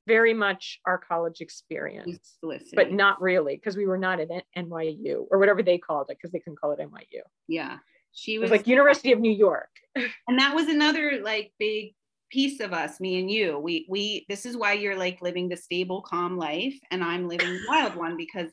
[0.07, 2.75] very much our college experience, Felicity.
[2.75, 6.31] but not really because we were not at NYU or whatever they called it because
[6.31, 7.21] they couldn't call it NYU.
[7.47, 7.77] Yeah.
[8.13, 9.69] She was, was like University of New York.
[9.95, 11.93] and that was another like big
[12.29, 13.59] piece of us, me and you.
[13.59, 17.53] We we this is why you're like living the stable, calm life, and I'm living
[17.53, 18.51] the wild one because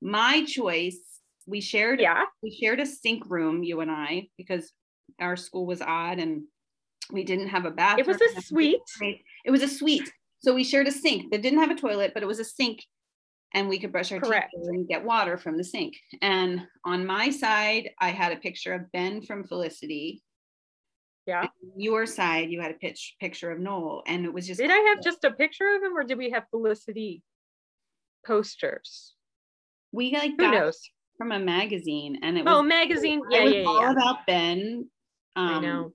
[0.00, 0.98] my choice.
[1.48, 4.72] We shared yeah we shared a sink room, you and I, because
[5.20, 6.42] our school was odd and
[7.12, 8.00] we didn't have a bathroom.
[8.00, 8.80] It was a suite.
[9.44, 10.10] It was a suite.
[10.38, 12.84] So we shared a sink that didn't have a toilet, but it was a sink
[13.54, 14.52] and we could brush our Correct.
[14.54, 15.94] teeth and get water from the sink.
[16.20, 20.22] And on my side, I had a picture of Ben from Felicity
[21.26, 21.46] yeah.
[21.76, 24.60] Your side, you had a pitch picture of Noel, and it was just.
[24.60, 27.22] Did I have just a picture of him, or did we have Felicity
[28.24, 29.14] posters?
[29.90, 30.78] We like Who knows?
[31.18, 33.92] from a magazine, and it was oh magazine, yeah, was yeah, all yeah.
[33.92, 34.88] about Ben.
[35.34, 35.92] Um, I know.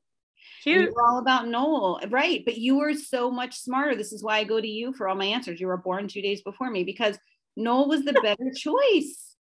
[0.61, 0.81] Cute.
[0.81, 2.43] You were all about Noel, right?
[2.45, 3.95] But you were so much smarter.
[3.95, 5.59] This is why I go to you for all my answers.
[5.59, 7.17] You were born two days before me because
[7.57, 9.35] Noel was the better choice.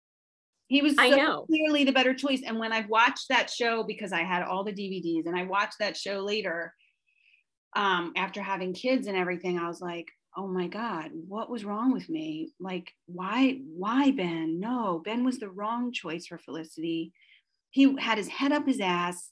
[0.67, 2.41] He was so clearly the better choice.
[2.45, 5.79] And when I've watched that show, because I had all the DVDs and I watched
[5.79, 6.73] that show later,
[7.75, 11.93] um, after having kids and everything, I was like, oh my God, what was wrong
[11.93, 12.51] with me?
[12.59, 14.59] Like, why, why Ben?
[14.59, 17.13] No, Ben was the wrong choice for Felicity.
[17.71, 19.31] He had his head up his ass.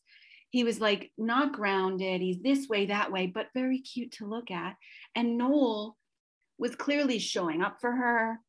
[0.56, 2.22] He was like not grounded.
[2.22, 4.76] He's this way, that way, but very cute to look at.
[5.14, 5.98] And Noel
[6.58, 8.40] was clearly showing up for her,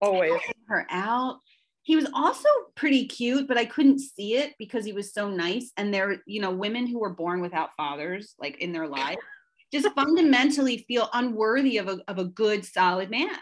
[0.00, 1.40] always her out
[1.86, 5.70] he was also pretty cute, but I couldn't see it because he was so nice.
[5.76, 9.18] And there, you know, women who were born without fathers, like in their life,
[9.72, 13.36] just fundamentally feel unworthy of a, of a good, solid man.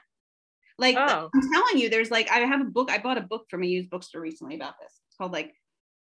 [0.79, 1.31] Like oh.
[1.35, 2.91] I'm telling you, there's like I have a book.
[2.91, 4.93] I bought a book from a used bookstore recently about this.
[5.09, 5.55] It's called like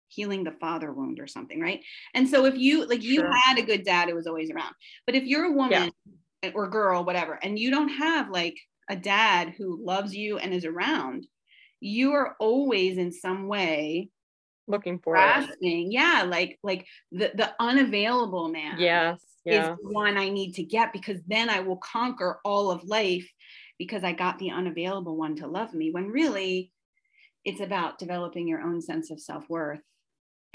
[0.08, 1.82] healing the father wound or something, right?
[2.14, 3.32] And so if you like you sure.
[3.32, 4.74] had a good dad, it was always around.
[5.06, 5.92] But if you're a woman
[6.44, 6.52] yeah.
[6.54, 8.58] or girl, whatever, and you don't have like
[8.90, 11.28] a dad who loves you and is around,
[11.80, 14.10] you are always in some way
[14.68, 15.92] looking for grasping.
[15.92, 18.80] Yeah, like like the the unavailable man.
[18.80, 19.72] Yes, yeah.
[19.74, 23.30] is one I need to get because then I will conquer all of life
[23.78, 25.92] because I got the unavailable one to love me.
[25.92, 26.72] When really,
[27.44, 29.82] it's about developing your own sense of self worth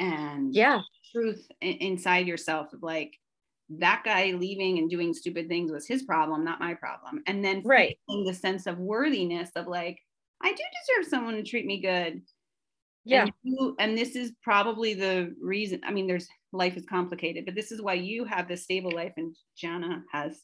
[0.01, 0.81] and yeah,
[1.13, 3.17] truth inside yourself of like
[3.79, 7.23] that guy leaving and doing stupid things was his problem, not my problem.
[7.27, 7.97] And then right.
[8.09, 9.99] the sense of worthiness of like,
[10.43, 12.23] I do deserve someone to treat me good.
[13.05, 13.23] Yeah.
[13.23, 15.81] And, you, and this is probably the reason.
[15.85, 19.13] I mean, there's life is complicated, but this is why you have this stable life
[19.17, 20.43] and Jana has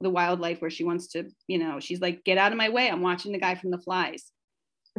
[0.00, 2.90] the wildlife where she wants to, you know, she's like, get out of my way.
[2.90, 4.30] I'm watching the guy from the Flys.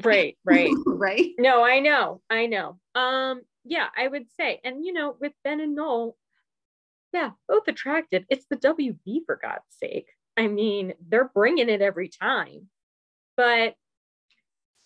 [0.03, 0.71] Right, right.
[0.88, 1.30] right.
[1.38, 2.21] No, I know.
[2.30, 2.80] I know.
[2.95, 6.16] Um, yeah, I would say, and you know, with Ben and Noel,
[7.11, 8.24] yeah, both attractive.
[8.30, 10.07] It's the WB for God's sake.
[10.38, 12.70] I mean, they're bringing it every time.
[13.38, 13.76] But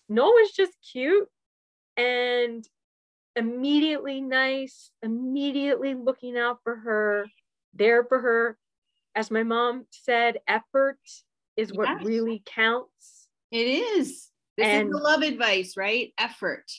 [0.08, 1.28] Noel was just cute
[1.96, 2.64] and
[3.36, 7.26] immediately nice, immediately looking out for her,
[7.74, 8.58] there for her.
[9.14, 11.00] As my mom said, effort
[11.56, 12.04] is what yes.
[12.04, 13.28] really counts.
[13.50, 14.28] It is.
[14.56, 16.12] This and, is the love advice, right?
[16.18, 16.70] Effort.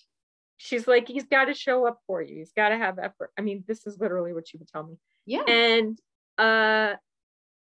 [0.62, 2.38] She's like, he's got to show up for you.
[2.38, 3.32] He's got to have effort.
[3.38, 4.96] I mean, this is literally what she would tell me.
[5.26, 5.44] Yeah.
[5.48, 6.00] And
[6.38, 6.96] uh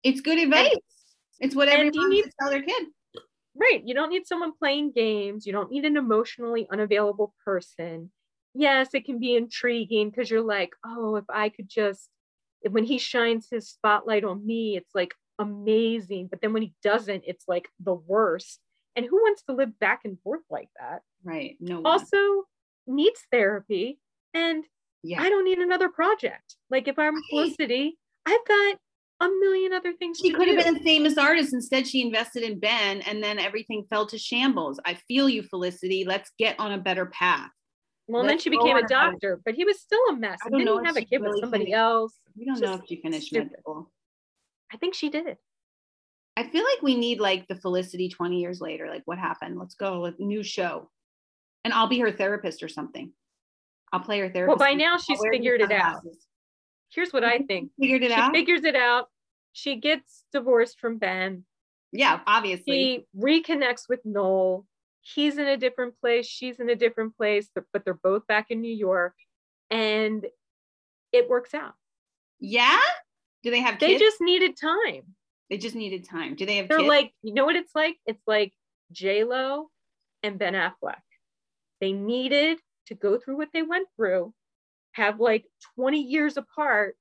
[0.02, 0.76] it's good advice.
[1.40, 2.86] It's what needs need- to tell their kid.
[3.54, 5.46] right, you don't need someone playing games.
[5.46, 8.10] You don't need an emotionally unavailable person.
[8.54, 12.08] Yes, it can be intriguing because you're like, oh, if I could just
[12.68, 16.26] when he shines his spotlight on me, it's like amazing.
[16.28, 18.58] But then when he doesn't, it's like the worst.
[18.96, 21.02] And who wants to live back and forth like that?
[21.22, 21.56] Right.
[21.60, 21.86] No one.
[21.86, 22.16] Also
[22.88, 23.98] needs therapy.
[24.34, 24.64] And
[25.02, 25.22] yeah.
[25.22, 26.56] I don't need another project.
[26.70, 28.76] Like if I'm Felicity, I've got
[29.20, 30.54] a million other things She could do.
[30.56, 31.52] have been a famous artist.
[31.52, 34.78] Instead, she invested in Ben and then everything fell to shambles.
[34.84, 36.04] I feel you, Felicity.
[36.04, 37.50] Let's get on a better path.
[38.06, 40.38] well, then let's she became a doctor, but he was still a mess.
[40.44, 41.76] I don't didn't know have a kid with somebody finished.
[41.78, 42.14] else?
[42.36, 43.50] We don't know Just if she finished stupid.
[43.50, 43.90] med school.
[44.72, 45.36] I think she did.
[46.36, 48.86] I feel like we need like the Felicity 20 years later.
[48.88, 49.58] Like, what happened?
[49.58, 50.04] Let's go.
[50.04, 50.88] A new show.
[51.68, 53.12] And I'll be her therapist or something.
[53.92, 54.58] I'll play her therapist.
[54.58, 56.00] Well, by now she's figured it out.
[56.88, 57.44] Here's what I mm-hmm.
[57.44, 57.70] think.
[57.78, 58.32] Figured it She out?
[58.32, 59.08] figures it out.
[59.52, 61.44] She gets divorced from Ben.
[61.92, 62.72] yeah, obviously.
[62.72, 64.64] She reconnects with Noel.
[65.02, 66.26] He's in a different place.
[66.26, 69.12] She's in a different place, but they're both back in New York.
[69.70, 70.24] And
[71.12, 71.74] it works out.
[72.40, 72.80] yeah?
[73.42, 75.02] Do they have They just needed time.
[75.50, 76.34] they just needed time.
[76.34, 76.88] Do they have They're kids?
[76.88, 77.96] like, you know what it's like?
[78.06, 78.54] It's like
[78.90, 79.68] J Lo
[80.22, 81.02] and Ben Affleck.
[81.80, 84.34] They needed to go through what they went through,
[84.92, 85.44] have like
[85.76, 86.96] 20 years apart,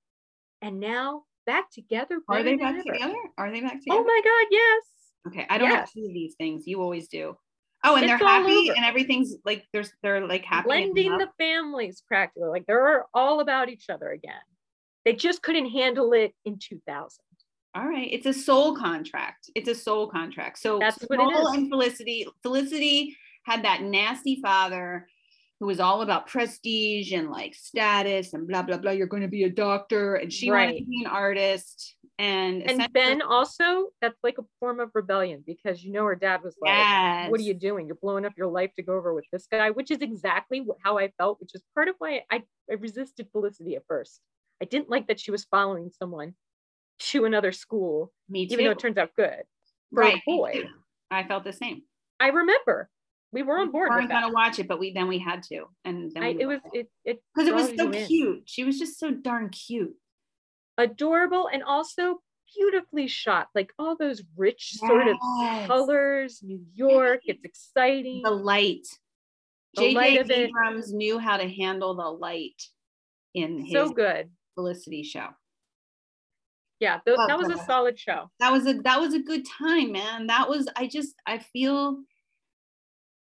[0.61, 2.19] and now back together.
[2.29, 2.83] Are they back ever.
[2.93, 3.15] together?
[3.37, 3.99] Are they back oh together?
[3.99, 4.83] Oh my God, yes.
[5.27, 5.93] Okay, I don't have Yes.
[5.93, 6.67] see these things.
[6.67, 7.35] You always do.
[7.83, 10.65] Oh, and It's they're happy, and everything's like there's they're like happy.
[10.67, 12.49] Blending the families practically.
[12.49, 14.41] Like they're all about each other again.
[15.05, 17.23] They just couldn't handle it in 2000.
[17.75, 19.51] All right, it's a soul contract.
[19.53, 20.57] It's a soul contract.
[20.59, 22.25] So That's what it Noel and Felicity.
[22.41, 23.15] Felicity
[23.47, 25.07] had that nasty father
[25.59, 28.91] who was all about prestige and like status and blah blah blah.
[28.91, 31.95] You're going to be a doctor, and she wanted to be an artist.
[32.19, 36.15] And And essentially- Ben also, that's like a form of rebellion because you know her
[36.15, 37.85] dad was like, what are you doing?
[37.87, 40.97] You're blowing up your life to go over with this guy, which is exactly how
[40.97, 42.41] I felt, which is part of why I,
[42.71, 44.19] I resisted Felicity at first.
[44.61, 46.33] I didn't like that she was following someone
[46.99, 48.53] to another school, Me too.
[48.53, 49.43] even though it turns out good
[49.93, 50.15] for right.
[50.17, 50.63] a boy.
[51.11, 51.83] I felt the same.
[52.19, 52.89] I remember
[53.37, 55.43] we were on We board with weren't gonna watch it, but we then we had
[55.43, 58.07] to, and then I, it was it it because it was so you in.
[58.07, 58.43] cute.
[58.45, 59.95] She was just so darn cute.
[60.77, 62.21] adorable, and also
[62.55, 63.49] beautifully shot.
[63.53, 65.17] Like all those rich sort of
[65.67, 67.21] colors, New York.
[67.25, 68.23] It's exciting.
[68.23, 68.87] the light.
[69.77, 70.31] JJ.
[70.31, 72.59] Abrams knew how to handle the light
[73.35, 74.31] in his so good.
[74.55, 75.27] Felicity show.
[76.79, 78.31] Yeah, th- that was a solid show.
[78.39, 80.25] That was a that was a good time, man.
[80.25, 81.97] That was I just I feel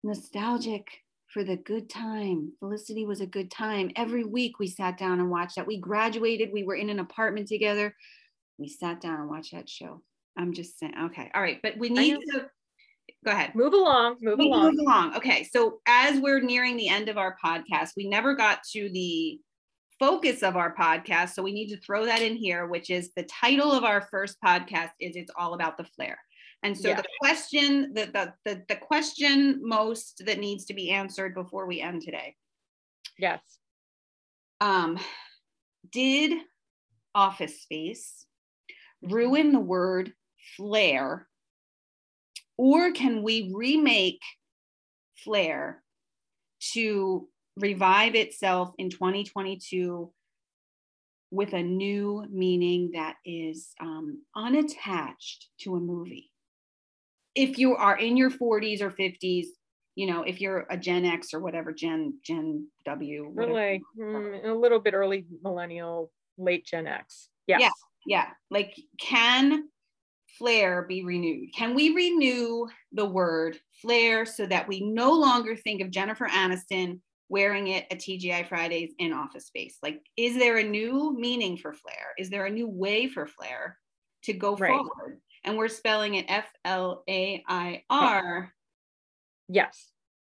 [0.05, 0.87] nostalgic
[1.27, 2.53] for the good time.
[2.61, 3.91] Felicity was a good time.
[3.97, 5.67] Every week we sat down and watched that.
[5.67, 7.95] We graduated, we were in an apartment together.
[8.59, 10.03] We sat down and watched that show.
[10.39, 11.31] I'm just saying, okay.
[11.35, 12.47] All right, but we need to
[13.25, 13.55] go ahead.
[13.55, 14.77] Move along, move We along.
[14.77, 15.17] move along.
[15.17, 19.41] Okay, so as we're nearing the end of our podcast, we never got to the
[19.99, 23.23] focus of our podcast, so we need to throw that in here, which is the
[23.25, 26.19] title of our first podcast is "It's All About the Flair."
[26.65, 26.97] And so Yeah.
[26.97, 31.83] the question, the, the the the question most that needs to be answered before we
[31.83, 32.37] end today,
[33.19, 33.59] Yes.
[34.63, 34.99] um,
[35.93, 36.41] did
[37.15, 38.27] Office Space
[39.03, 40.15] ruin the word
[40.57, 41.29] flair,
[42.57, 44.23] or can we remake
[45.23, 45.85] flair
[46.73, 50.11] to revive itself in 2022
[51.31, 56.31] with a new meaning that is um, unattached to a movie?
[57.35, 59.47] If you are in your 40s or 50s,
[59.97, 64.45] you know, if you're a Gen X or whatever, Gen Gen W, We're like mm,
[64.45, 67.29] a little bit early millennial, late Gen X.
[67.47, 67.61] Yes.
[67.61, 67.71] Yeah.
[68.07, 69.69] yeah like can
[70.39, 75.81] flair be renewed can we renew the word flair so that we no longer think
[75.81, 80.65] of jennifer aniston wearing it at tgi fridays in office space like is there a
[80.65, 83.79] new meaning for flair is there a new way for flair
[84.23, 84.71] to go Right.
[84.71, 87.03] forward and we're spelling it f-l-a-i-r
[89.49, 89.91] Yes.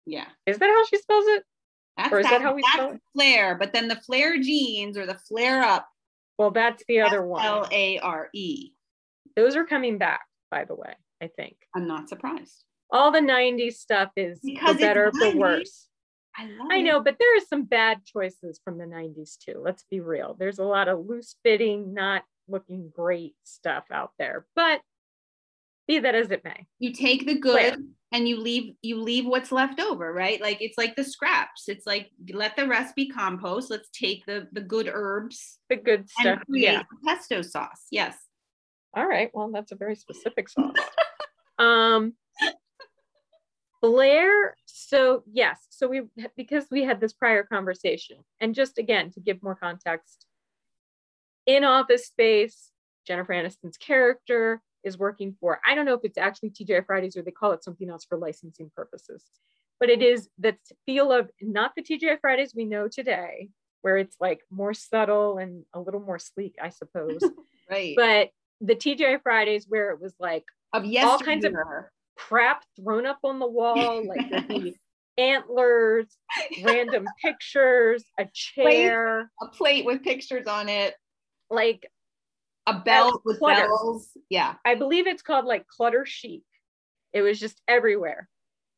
[0.06, 1.44] yeah Is that how she spells it?
[1.98, 3.02] that's, Or is that that- how we spell it?
[3.14, 5.88] flair but then the flare jeans or the flare up
[6.38, 7.44] Well, that's the other one.
[7.44, 8.74] f-l-a-r-e
[9.36, 11.56] Those are coming back, by the way, I think.
[11.76, 15.86] i'm not surprised All the 90s stuff is Because for better for worse.
[16.40, 16.84] I I it.
[16.84, 19.56] know, but there are some bad choices from the 90s too.
[19.60, 20.36] Let's be real.
[20.38, 24.46] There's a lot of loose fitting, not looking great stuff out there.
[24.56, 24.82] But
[25.88, 26.68] Be that as it may.
[26.80, 27.78] You take the good
[28.12, 30.42] and you leave you leave what's left over, right?
[30.42, 31.70] Like it's like the scraps.
[31.70, 33.72] It's like let the rest be compost.
[33.72, 36.42] Let's take the the good herbs, the good stuff.
[36.50, 36.84] yeah.
[37.06, 37.88] pesto sauce.
[37.92, 38.18] Yes.
[38.94, 39.30] All right.
[39.34, 40.76] Well, that's a very specific sauce.
[41.60, 42.14] um
[43.82, 46.02] Blair, so yes, so we
[46.36, 50.26] because we had this prior conversation, and just again to give more context,
[51.46, 52.72] in Office Space,
[53.06, 57.22] Jennifer Aniston's character is working for, I don't know if it's actually TGI Fridays or
[57.22, 59.24] they call it something else for licensing purposes,
[59.80, 63.50] but it is the feel of not the TGI Fridays we know today,
[63.82, 67.20] where it's like more subtle and a little more sleek, I suppose.
[67.70, 67.94] right.
[67.96, 68.30] But
[68.62, 71.54] the TGI Fridays where it was like of all kinds of
[72.18, 74.74] crap thrown up on the wall, like
[75.18, 76.06] antlers,
[76.64, 80.96] random pictures, a chair, plate, a plate with pictures on it,
[81.50, 81.90] like
[82.68, 83.68] a belt with clutter.
[83.68, 84.10] bells.
[84.30, 84.56] Yeah.
[84.66, 86.44] I believe it's called like clutter chic.
[87.14, 88.30] It was just everywhere.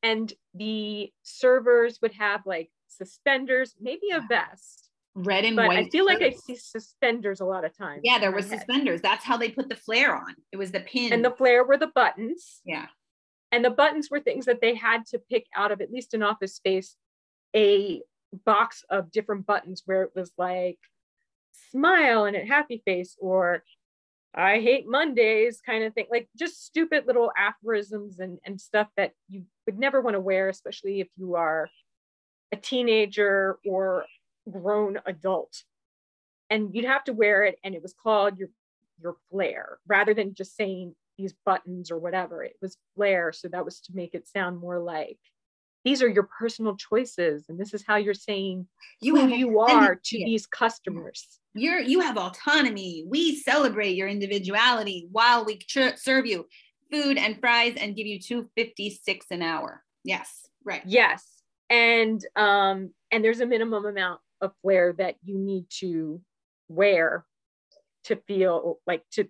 [0.03, 4.89] And the servers would have like suspenders, maybe a vest.
[5.15, 5.87] Red and but white.
[5.87, 8.01] I feel like I see suspenders a lot of times.
[8.03, 9.01] Yeah, there were suspenders.
[9.01, 10.35] That's how they put the flare on.
[10.51, 11.11] It was the pin.
[11.11, 12.61] And the flare were the buttons.
[12.63, 12.85] Yeah.
[13.51, 16.21] And the buttons were things that they had to pick out of, at least an
[16.21, 16.95] office space,
[17.55, 18.01] a
[18.45, 20.77] box of different buttons where it was like
[21.71, 23.63] smile and a happy face or
[24.33, 29.11] I hate Mondays kind of thing, like just stupid little aphorisms and, and stuff that
[29.27, 31.69] you would never want to wear, especially if you are
[32.51, 34.05] a teenager or
[34.49, 35.63] grown adult.
[36.49, 38.49] And you'd have to wear it, and it was called your
[39.01, 42.43] your flair rather than just saying these buttons or whatever.
[42.43, 45.19] It was flair, so that was to make it sound more like
[45.85, 48.67] these are your personal choices and this is how you're saying
[49.01, 51.39] you who you are to these customers.
[51.53, 53.05] You're you have autonomy.
[53.07, 56.45] We celebrate your individuality while we ch- serve you
[56.91, 59.83] food and fries and give you 256 an hour.
[60.03, 60.83] Yes right.
[60.85, 66.21] Yes and um and there's a minimum amount of flair that you need to
[66.67, 67.25] wear
[68.05, 69.27] to feel like to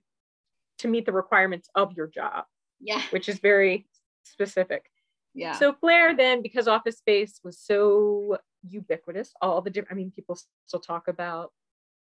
[0.78, 2.46] to meet the requirements of your job
[2.80, 3.02] yeah.
[3.10, 3.88] which is very
[4.24, 4.86] specific
[5.34, 5.54] yeah.
[5.54, 10.38] So Flair then, because Office Space was so ubiquitous, all the different, I mean, people
[10.66, 11.52] still talk about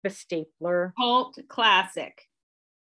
[0.04, 0.94] the stapler.
[0.98, 2.28] Cult classic.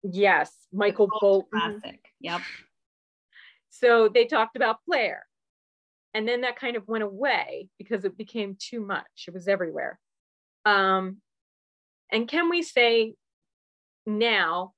[0.03, 1.59] Yes, Michael Bolton.
[1.59, 1.99] Classic.
[2.19, 2.41] Yep.
[3.69, 5.25] So they talked about Flair.
[6.13, 9.25] And then that kind of went away because it became too much.
[9.27, 9.99] It was everywhere.
[10.65, 11.17] Um,
[12.11, 13.15] and can we say
[14.05, 14.73] now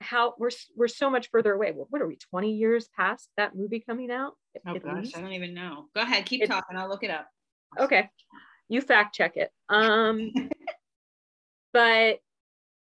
[0.00, 1.72] how we're we're so much further away.
[1.72, 2.16] What are we?
[2.16, 4.34] Twenty years past that movie coming out?
[4.66, 5.16] Oh gosh, least?
[5.16, 5.86] I don't even know.
[5.94, 6.76] Go ahead, keep it, talking.
[6.76, 7.28] I'll look it up.
[7.78, 8.08] Okay,
[8.68, 9.50] you fact check it.
[9.68, 10.30] Um,
[11.72, 12.18] but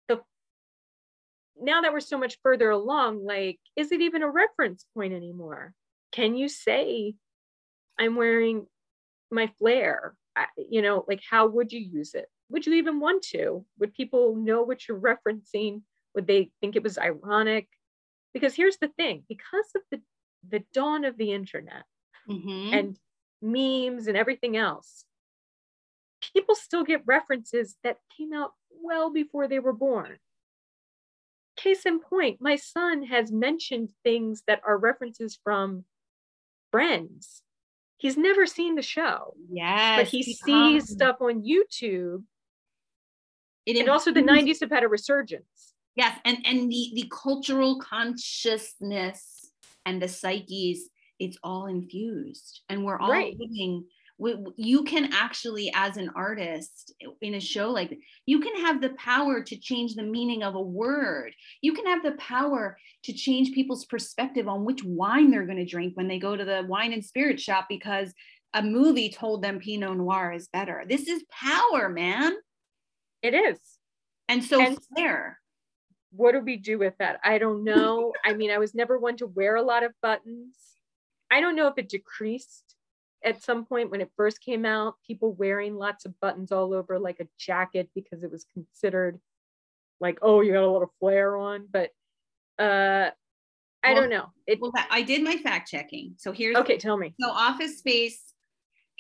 [0.09, 0.20] the
[1.61, 5.74] now that we're so much further along, like, is it even a reference point anymore?
[6.12, 7.14] Can you say,
[7.98, 8.66] I'm wearing
[9.30, 10.14] my flair?
[10.36, 12.26] I, you know, like, how would you use it?
[12.50, 13.64] Would you even want to?
[13.78, 15.82] Would people know what you're referencing?
[16.14, 17.68] Would they think it was ironic?
[18.34, 20.00] Because here's the thing because of the,
[20.48, 21.84] the dawn of the internet
[22.28, 22.74] mm-hmm.
[22.74, 22.96] and
[23.40, 25.04] memes and everything else,
[26.32, 28.52] people still get references that came out
[28.82, 30.16] well before they were born.
[31.56, 35.84] Case in point, my son has mentioned things that are references from
[36.70, 37.42] friends.
[37.98, 39.34] He's never seen the show.
[39.50, 40.00] Yes.
[40.00, 42.24] But he sees stuff on YouTube.
[43.64, 45.71] It and also the 90s have had a resurgence.
[45.95, 49.51] Yes, and and the the cultural consciousness
[49.84, 50.88] and the psyches,
[51.18, 53.36] it's all infused, and we're all right.
[53.38, 53.84] living.
[54.18, 58.90] We, you can actually, as an artist in a show like you can have the
[58.90, 61.34] power to change the meaning of a word.
[61.61, 65.64] You can have the power to change people's perspective on which wine they're going to
[65.64, 68.12] drink when they go to the wine and spirit shop because
[68.55, 70.84] a movie told them Pinot Noir is better.
[70.86, 72.34] This is power, man.
[73.22, 73.59] It is.
[74.28, 75.40] And so and, flair
[76.14, 77.20] what do we do with that?
[77.24, 78.12] I don't know.
[78.24, 80.54] I mean, I was never one to wear a lot of buttons.
[81.30, 82.76] I don't know if it decreased
[83.24, 86.98] at some point when it first came out, people wearing lots of buttons all over
[86.98, 89.18] like a jacket because it was considered
[90.00, 91.66] like, oh, you got a little flair on.
[91.70, 91.90] But
[92.58, 93.10] uh
[93.84, 94.26] I well, don't know.
[94.46, 96.14] It, well, I did my fact checking.
[96.16, 96.78] So here's okay.
[96.78, 97.14] Tell me.
[97.20, 98.32] So Office Space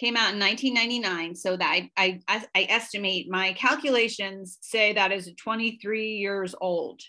[0.02, 5.30] came out in 1999 so that I, I, I estimate my calculations say that is
[5.40, 7.00] 23 years old.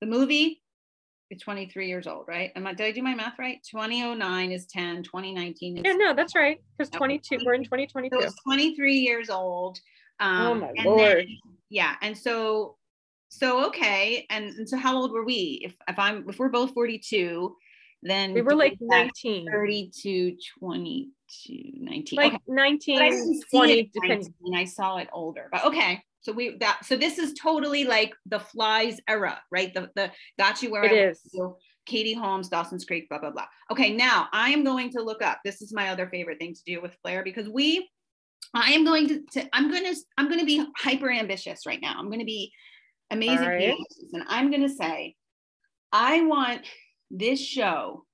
[0.00, 0.60] The movie
[1.30, 2.50] is 23 years old right?
[2.56, 3.58] Am I, did i do my math right?
[3.70, 8.28] 2009 is 10 2019 is yeah no that's right because 22 we're in 2022 so
[8.44, 9.78] 23 years old
[10.18, 11.38] um, oh my lord then,
[11.70, 12.76] yeah and so
[13.28, 15.62] so okay and, and so how old were we?
[15.64, 17.56] If, if i'm if we're both 42
[18.02, 21.10] then We were like doing 19, 30 to 20
[21.46, 22.16] to 19.
[22.16, 22.42] like okay.
[22.48, 24.34] 19, But I didn't see 20, it depending.
[24.44, 25.48] 19, I saw it older.
[25.52, 26.02] But okay.
[26.20, 29.74] So we that so this is totally like the Flys era, right?
[29.74, 31.20] The the got you where It I is.
[31.32, 31.56] you.
[31.84, 33.46] Katie Holmes, Dawson's Creek, blah, blah, blah.
[33.70, 35.40] Okay, now I am going to look up.
[35.44, 37.88] This is my other favorite thing to do with Flair because we,
[38.54, 41.80] I am going to, to I'm going to, I'm going to be hyper ambitious right
[41.82, 41.96] now.
[41.98, 42.52] I'm going to be
[43.10, 43.38] amazing.
[43.46, 43.74] right.
[44.12, 45.16] And I'm going to say,
[45.92, 46.62] I want
[47.12, 48.04] this show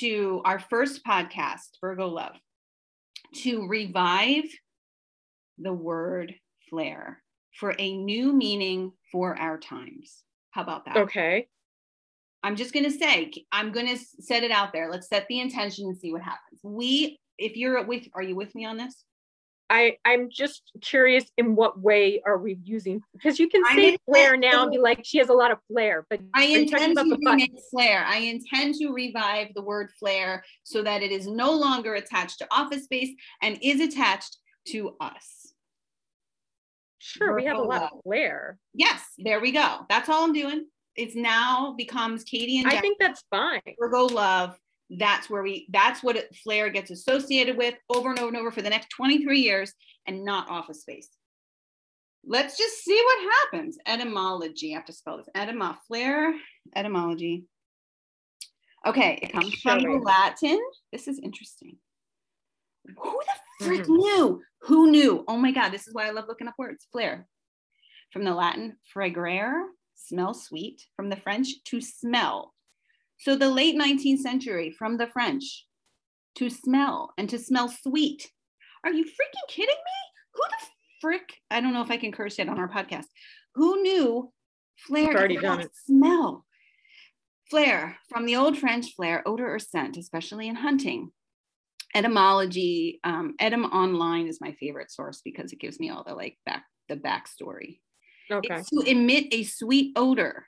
[0.00, 2.34] to our first podcast, Virgo Love,
[3.36, 4.44] to revive
[5.58, 6.34] the word
[6.68, 7.22] flare
[7.58, 10.24] for a new meaning for our times.
[10.50, 10.96] How about that?
[10.96, 11.46] Okay.
[12.42, 14.90] I'm just going to say, I'm going to set it out there.
[14.90, 16.60] Let's set the intention and see what happens.
[16.62, 19.04] We, if you're with, are you with me on this?
[19.68, 23.98] I I'm just curious in what way are we using because you can I say
[24.06, 27.18] flair now and be like she has a lot of flair, but I intend to
[27.20, 28.04] remake flair.
[28.06, 32.46] I intend to revive the word flair so that it is no longer attached to
[32.50, 33.10] office space
[33.42, 34.36] and is attached
[34.68, 35.52] to us.
[36.98, 38.58] Sure, we have a lot of flair.
[38.74, 39.80] Yes, there we go.
[39.88, 40.66] That's all I'm doing.
[40.94, 43.60] It's now becomes Katie and I Jack think that's fine.
[43.78, 44.56] Virgo love.
[44.90, 48.50] That's where we, that's what it, flair gets associated with over and over and over
[48.50, 49.72] for the next 23 years
[50.06, 51.08] and not office space.
[52.24, 53.78] Let's just see what happens.
[53.86, 54.72] Etymology.
[54.72, 55.28] I have to spell this.
[55.36, 56.34] Etyma, flair,
[56.74, 57.44] etymology.
[58.84, 60.60] Okay, it comes from the Latin.
[60.92, 61.76] This is interesting.
[62.98, 63.20] Who
[63.58, 63.88] the frick Mhm.
[63.88, 64.42] knew?
[64.62, 65.24] Who knew?
[65.26, 66.86] Oh my God, this is why I love looking up words.
[66.92, 67.28] Flair.
[68.12, 70.86] From the Latin, fragrare, smell sweet.
[70.94, 72.54] From the French, to smell.
[73.18, 75.66] So the late 19th century, from the French,
[76.36, 78.30] to smell and to smell sweet.
[78.84, 79.98] Are you freaking kidding me?
[80.34, 80.66] Who the
[81.00, 81.34] frick?
[81.50, 83.06] I don't know if I can curse yet on our podcast.
[83.54, 84.32] Who knew
[84.76, 85.70] flair it.
[85.86, 86.44] smell?
[87.50, 91.10] Flair, from the old French flair, odor or scent, especially in hunting.
[91.94, 96.36] Etymology, um, Etym Online is my favorite source because it gives me all the like
[96.44, 97.80] back the backstory.
[98.30, 98.56] Okay.
[98.56, 100.46] It's to emit a sweet odor.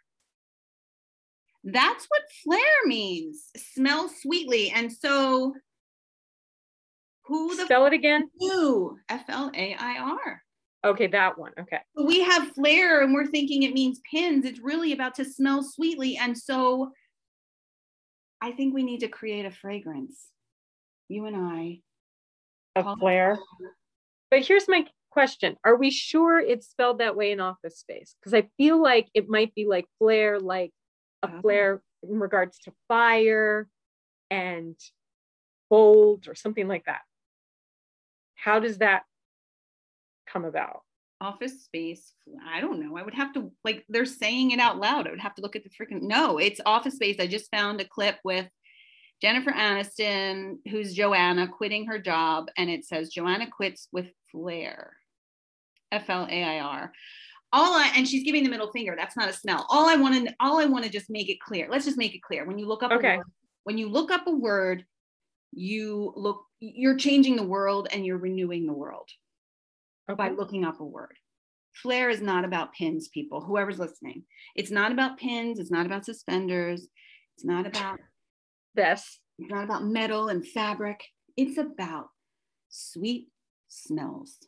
[1.72, 3.50] That's what flair means.
[3.56, 4.70] Smell sweetly.
[4.70, 5.54] And so
[7.24, 8.30] who the Spell it again.
[8.40, 8.98] knew?
[9.10, 10.42] F L A I R.
[10.86, 11.52] Okay, that one.
[11.60, 11.80] Okay.
[12.02, 14.44] We have flair and we're thinking it means pins.
[14.44, 16.16] It's really about to smell sweetly.
[16.16, 16.92] And so
[18.40, 20.28] I think we need to create a fragrance.
[21.08, 21.80] You and I.
[22.76, 23.38] A flair.
[24.30, 25.56] But here's my question.
[25.64, 28.14] Are we sure it's spelled that way in office space?
[28.20, 30.70] Because I feel like it might be like flare, like
[31.22, 31.40] a Oh.
[31.40, 33.68] flare in regards to fire
[34.30, 34.76] and
[35.70, 37.02] bold or something like that.
[38.34, 39.04] How does that
[40.26, 40.82] come about?
[41.20, 42.14] office space
[42.46, 45.18] i don't know i would have to like they're saying it out loud i would
[45.18, 48.16] have to look at the freaking no it's office space i just found a clip
[48.22, 48.46] with
[49.20, 54.96] jennifer aniston who's joanna quitting her job and it says joanna quits with flair
[55.90, 56.92] f-l-a-i-r
[57.52, 60.26] all I, and she's giving the middle finger that's not a smell all i want
[60.28, 62.58] to all i want to just make it clear let's just make it clear when
[62.58, 63.14] you look up Okay.
[63.14, 63.26] a word,
[63.64, 64.84] when you look up a word
[65.52, 69.08] you look you're changing the world and you're renewing the world
[70.16, 71.14] by looking up a word.
[71.74, 74.24] Flair is not about pins, people, whoever's listening.
[74.56, 75.58] It's not about pins.
[75.60, 76.88] It's not about suspenders.
[77.36, 78.00] It's not about
[78.74, 79.20] This.
[79.38, 81.04] it's not about metal and fabric.
[81.36, 82.08] It's about
[82.68, 83.28] sweet
[83.68, 84.38] smells,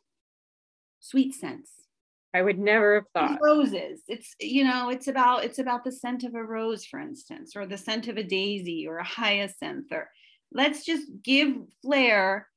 [0.99, 1.71] sweet scents.
[2.33, 3.39] I would never have thought.
[3.41, 4.01] Roses.
[4.07, 7.65] It's you know, it's about it's about the scent of a rose, for instance, or
[7.65, 9.91] the scent of a daisy or a hyacinth.
[9.91, 10.09] Or
[10.51, 12.47] let's just give Flair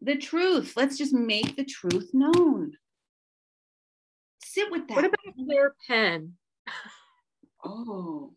[0.00, 0.74] the truth.
[0.76, 2.72] Let's just make the truth known.
[4.42, 4.96] Sit with that.
[4.96, 6.32] What about flare pen?
[7.64, 8.32] oh,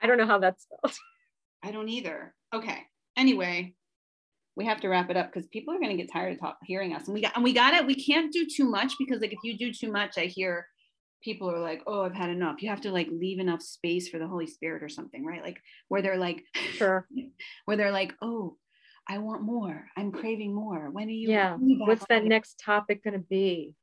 [0.00, 0.96] I don't know how that's spelled.
[1.62, 2.34] I don't either.
[2.54, 2.78] Okay.
[3.16, 3.74] Anyway,
[4.56, 6.58] we have to wrap it up because people are going to get tired of talk,
[6.64, 7.86] hearing us, and we got and we got it.
[7.86, 10.66] We can't do too much because like if you do too much, I hear
[11.22, 14.18] people are like, "Oh, I've had enough." You have to like leave enough space for
[14.18, 15.42] the Holy Spirit or something, right?
[15.42, 17.06] Like where they're like, Sure.
[17.66, 18.56] where they're like, "Oh,
[19.06, 19.86] I want more.
[19.96, 20.90] I'm craving more.
[20.90, 21.54] When are you?" Yeah.
[21.56, 23.74] when are you back What's that on?" next topic going to be?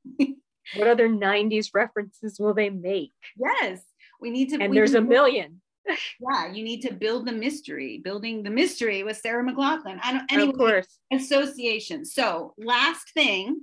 [0.75, 3.11] what other 90s references will they make?
[3.37, 3.81] Yes,
[4.19, 4.59] we need to.
[4.59, 5.61] And there's a million.
[6.19, 7.99] Yeah, you need to build the mystery.
[8.03, 9.99] Building the mystery with Sarah McLachlan.
[10.01, 10.31] I don't.
[10.31, 10.99] Anyway, Of course.
[11.11, 12.05] association.
[12.05, 13.61] So last thing,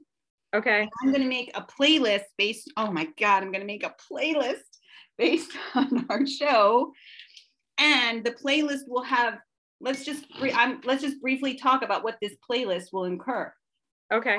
[0.55, 0.89] Okay.
[1.03, 2.71] I'm gonna make a playlist based.
[2.77, 4.63] Oh my god, I'm gonna make a playlist
[5.19, 6.93] based on our show,
[7.79, 9.39] and the playlist will have.
[9.81, 13.51] Let's just I'm, let's just briefly talk about what this playlist will incur.
[14.13, 14.39] Okay.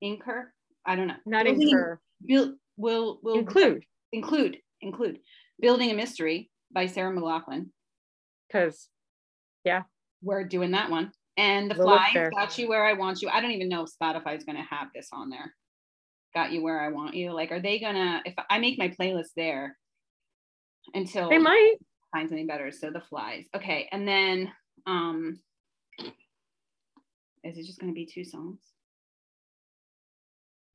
[0.00, 0.50] Incur?
[0.86, 1.14] I don't know.
[1.26, 2.00] Not Building- incur.
[2.24, 3.84] Build will will Include.
[4.12, 5.18] include include
[5.60, 7.66] building a mystery by Sarah McLachlan.
[8.48, 8.88] because
[9.64, 9.82] yeah,
[10.22, 11.12] we're doing that one.
[11.38, 13.28] And the Flys got you where I want you.
[13.28, 15.54] I don't even know if Spotify's gonna have this on there.
[16.34, 17.32] Got you where I want you.
[17.32, 18.22] Like, are they gonna?
[18.24, 19.76] If I make my playlist there
[20.94, 21.76] until they might.
[22.12, 22.70] find something better.
[22.70, 23.46] So the Flys.
[23.54, 24.50] Okay, and then
[24.86, 25.38] um,
[27.44, 28.58] is it just gonna be two songs?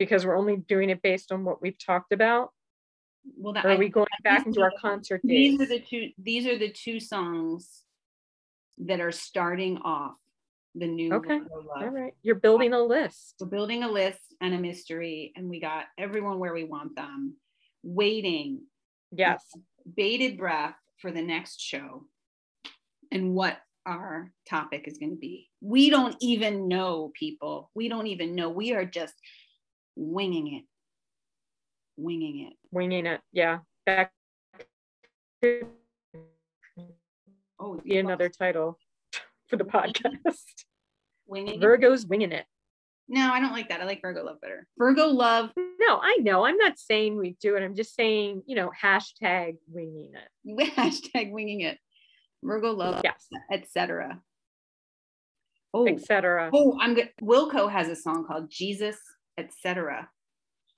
[0.02, 2.50] because we're only doing it based on what we've talked about.
[3.38, 5.67] Well, that Or are we going back these into our concert these days?
[5.67, 6.09] are the two.
[6.17, 7.84] These are the two songs
[8.80, 10.17] that are starting off
[10.76, 11.13] the new.
[11.13, 11.67] Okay, Love.
[11.84, 13.36] All right, you're building a list.
[13.39, 17.36] We're building a list and a mystery, and we got everyone where we want them,
[17.84, 18.61] waiting,
[19.11, 19.43] Yes.
[19.95, 22.05] bated breath for the next show
[23.11, 25.49] and what our topic is going to be.
[25.59, 27.72] We don't even know, people.
[27.76, 28.49] We don't even know.
[28.49, 29.15] We are just
[29.95, 30.65] winging it,
[31.98, 32.54] winging it.
[32.72, 33.22] Winging it.
[33.32, 33.60] Yeah.
[33.86, 34.12] That
[35.42, 35.68] could
[37.60, 38.80] Oh, be another title
[39.48, 40.66] for the podcast.
[41.28, 41.62] winging it.
[41.62, 42.46] Virgo's winging it.
[43.08, 43.82] No, I don't like that.
[43.82, 44.68] I like Virgo Love better.
[44.78, 46.46] Virgo Love, No, I know.
[46.46, 47.64] I'm not saying we do it.
[47.64, 50.14] I'm just saying, you know, hashtag winging
[50.46, 50.74] it.
[50.76, 51.78] hashtag winging it.
[52.44, 53.28] Virgo Love, Yes.
[53.52, 54.22] etc.
[55.74, 56.50] Oh, Etc.
[56.54, 57.10] Oh, I'm good.
[57.22, 58.98] Wilco has a song called Jesus,
[59.38, 60.10] etc.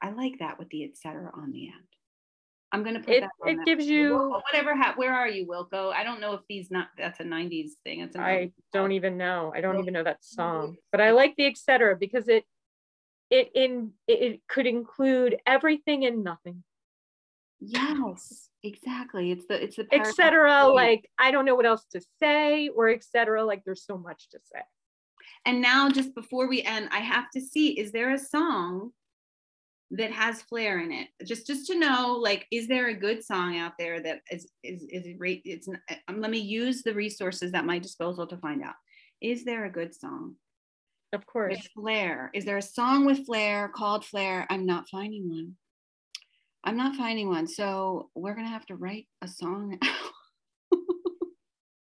[0.03, 1.31] I like that with the etc.
[1.33, 1.87] on the end.
[2.73, 3.29] I'm gonna put It that.
[3.41, 3.65] On it that.
[3.65, 4.75] gives you Wilco, whatever.
[4.75, 5.93] Ha- where are you, Wilco?
[5.93, 6.89] I don't know if these not.
[6.97, 8.01] That's a '90s thing.
[8.01, 9.53] It's an I don't even know.
[9.55, 10.75] I don't even know that song.
[10.91, 11.95] But I like the etc.
[11.95, 12.43] because it
[13.29, 16.63] it in it, could include everything and nothing.
[17.61, 19.31] Yes, exactly.
[19.31, 20.67] It's the it's the Etc.
[20.67, 23.45] Like I don't know what else to say, or etc.
[23.45, 24.61] Like there's so much to say.
[25.45, 28.91] And now, just before we end, I have to see: is there a song
[29.97, 31.07] that has flair in it?
[31.25, 34.83] Just, just to know, like, is there a good song out there that is is
[34.89, 35.05] is?
[35.45, 35.67] It's.
[35.67, 38.75] n- Um, let me use the resources at my disposal to find out.
[39.21, 40.35] Is there a good song
[41.13, 41.55] Of course.
[41.57, 42.29] with flair?
[42.33, 44.45] Is there a song with flair called flair?
[44.49, 45.55] I'm not finding one.
[46.65, 47.47] I'm not finding one.
[47.47, 49.79] So we're gonna have to write a song.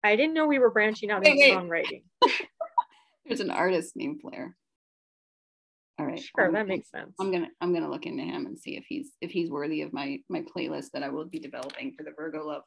[0.05, 2.03] I didn't know we were branching out into songwriting.
[3.27, 4.57] There's an artist named Flair.
[5.99, 6.21] All right.
[6.21, 7.15] Sure, I'm that makes sense.
[7.21, 9.93] I'm gonna I'm gonna look into him and see if he's if he's worthy of
[9.93, 12.63] my my playlist that I will be developing for the Virgo love.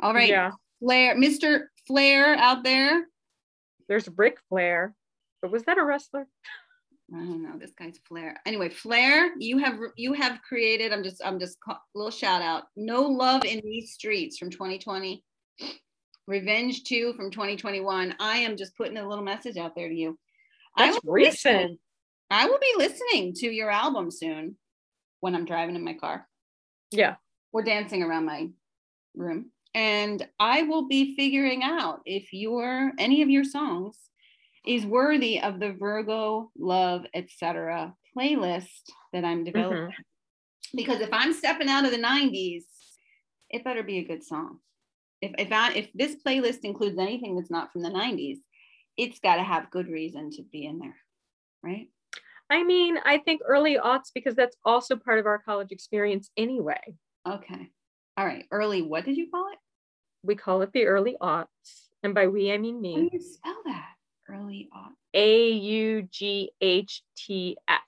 [0.00, 0.50] All right, Yeah.
[0.80, 1.64] Flair, Mr.
[1.86, 3.06] Flair out there.
[3.88, 4.94] There's Ric Flair.
[5.42, 6.26] But was that a wrestler?
[7.14, 7.56] I don't know.
[7.58, 8.36] This guy's Flair.
[8.46, 10.92] Anyway, Flair, you have you have created.
[10.92, 12.64] I'm just I'm just ca- little shout out.
[12.76, 15.22] No love in these streets from 2020.
[16.28, 18.14] Revenge 2 from 2021.
[18.18, 20.18] I am just putting a little message out there to you.
[20.76, 21.80] That's will be listening- recent.
[22.30, 24.56] I will be listening to your album soon
[25.20, 26.26] when I'm driving in my car.
[26.90, 27.16] Yeah.
[27.52, 28.48] We're dancing around my
[29.14, 29.50] room.
[29.74, 33.98] And I will be figuring out if your any of your songs
[34.66, 37.94] is worthy of the Virgo Love Etc.
[38.16, 38.64] playlist
[39.12, 39.44] that I'm mm-hmm.
[39.44, 39.94] developing.
[40.74, 42.64] Because if I'm stepping out of the 90s,
[43.50, 44.58] it better be a good song.
[45.22, 48.38] If if I if this playlist includes anything that's not from the 90s,
[48.96, 50.96] it's got to have good reason to be in there,
[51.62, 51.88] right?
[52.48, 56.80] I mean, I think early aughts because that's also part of our college experience anyway.
[57.26, 57.70] Okay.
[58.16, 58.46] All right.
[58.50, 59.58] Early, what did you call it?
[60.22, 61.46] We call it the early aughts.
[62.02, 62.94] And by we, I mean me.
[62.94, 63.88] How do you spell that?
[64.28, 64.92] Early aught.
[65.14, 67.80] A U G H T S.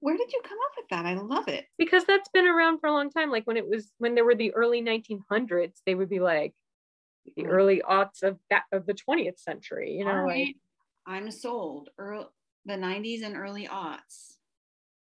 [0.00, 1.04] Where did you come up with that?
[1.04, 1.66] I love it.
[1.76, 3.30] Because that's been around for a long time.
[3.30, 6.54] Like when it was, when there were the early 1900s, they would be like
[7.36, 10.56] the early aughts of that of the 20th century, you know, right.
[11.06, 11.90] I'm sold.
[11.98, 12.26] Early,
[12.66, 14.34] the 90s and early aughts.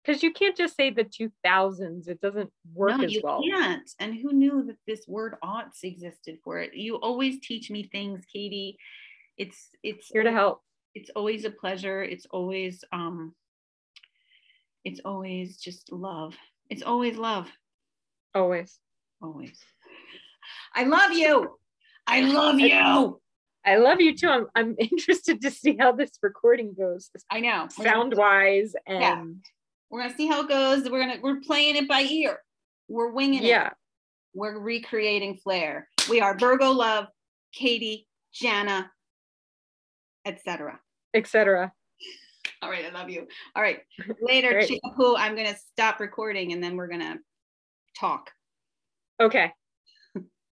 [0.03, 2.07] because you can't just say the 2000s.
[2.07, 3.41] It doesn't work no, as you well.
[3.43, 3.89] can't.
[3.99, 6.73] And who knew that this word aughts existed for it?
[6.75, 8.77] You always teach me things, Katie.
[9.37, 10.61] It's it's Here to help.
[10.93, 12.03] it's always a pleasure.
[12.03, 13.33] It's always um
[14.83, 16.35] it's always just love.
[16.69, 17.49] It's always love.
[18.33, 18.79] Always.
[19.21, 19.59] Always.
[20.75, 21.57] I love you.
[22.07, 23.19] I love you.
[23.65, 24.29] I love you too.
[24.29, 27.67] I'm, I'm interested to see how this recording goes, I know.
[27.69, 28.73] Sound wise.
[28.85, 29.25] And Yeah.
[29.89, 30.89] We're gonna see how it goes.
[30.89, 32.39] We're gonna we're playing it by ear.
[32.87, 33.47] We're winging it.
[33.47, 33.69] yeah.
[34.33, 35.87] We're recreating flair.
[36.09, 37.07] We are Virgo Love,
[37.53, 38.91] Katie, Jana,
[40.25, 40.79] etc.
[41.13, 41.71] etc.
[42.61, 43.27] All right, I love you.
[43.55, 43.79] All right,
[44.21, 44.81] later, Great.
[45.17, 47.17] I'm gonna stop recording and then we're gonna
[47.97, 48.31] talk.
[49.21, 49.53] Okay.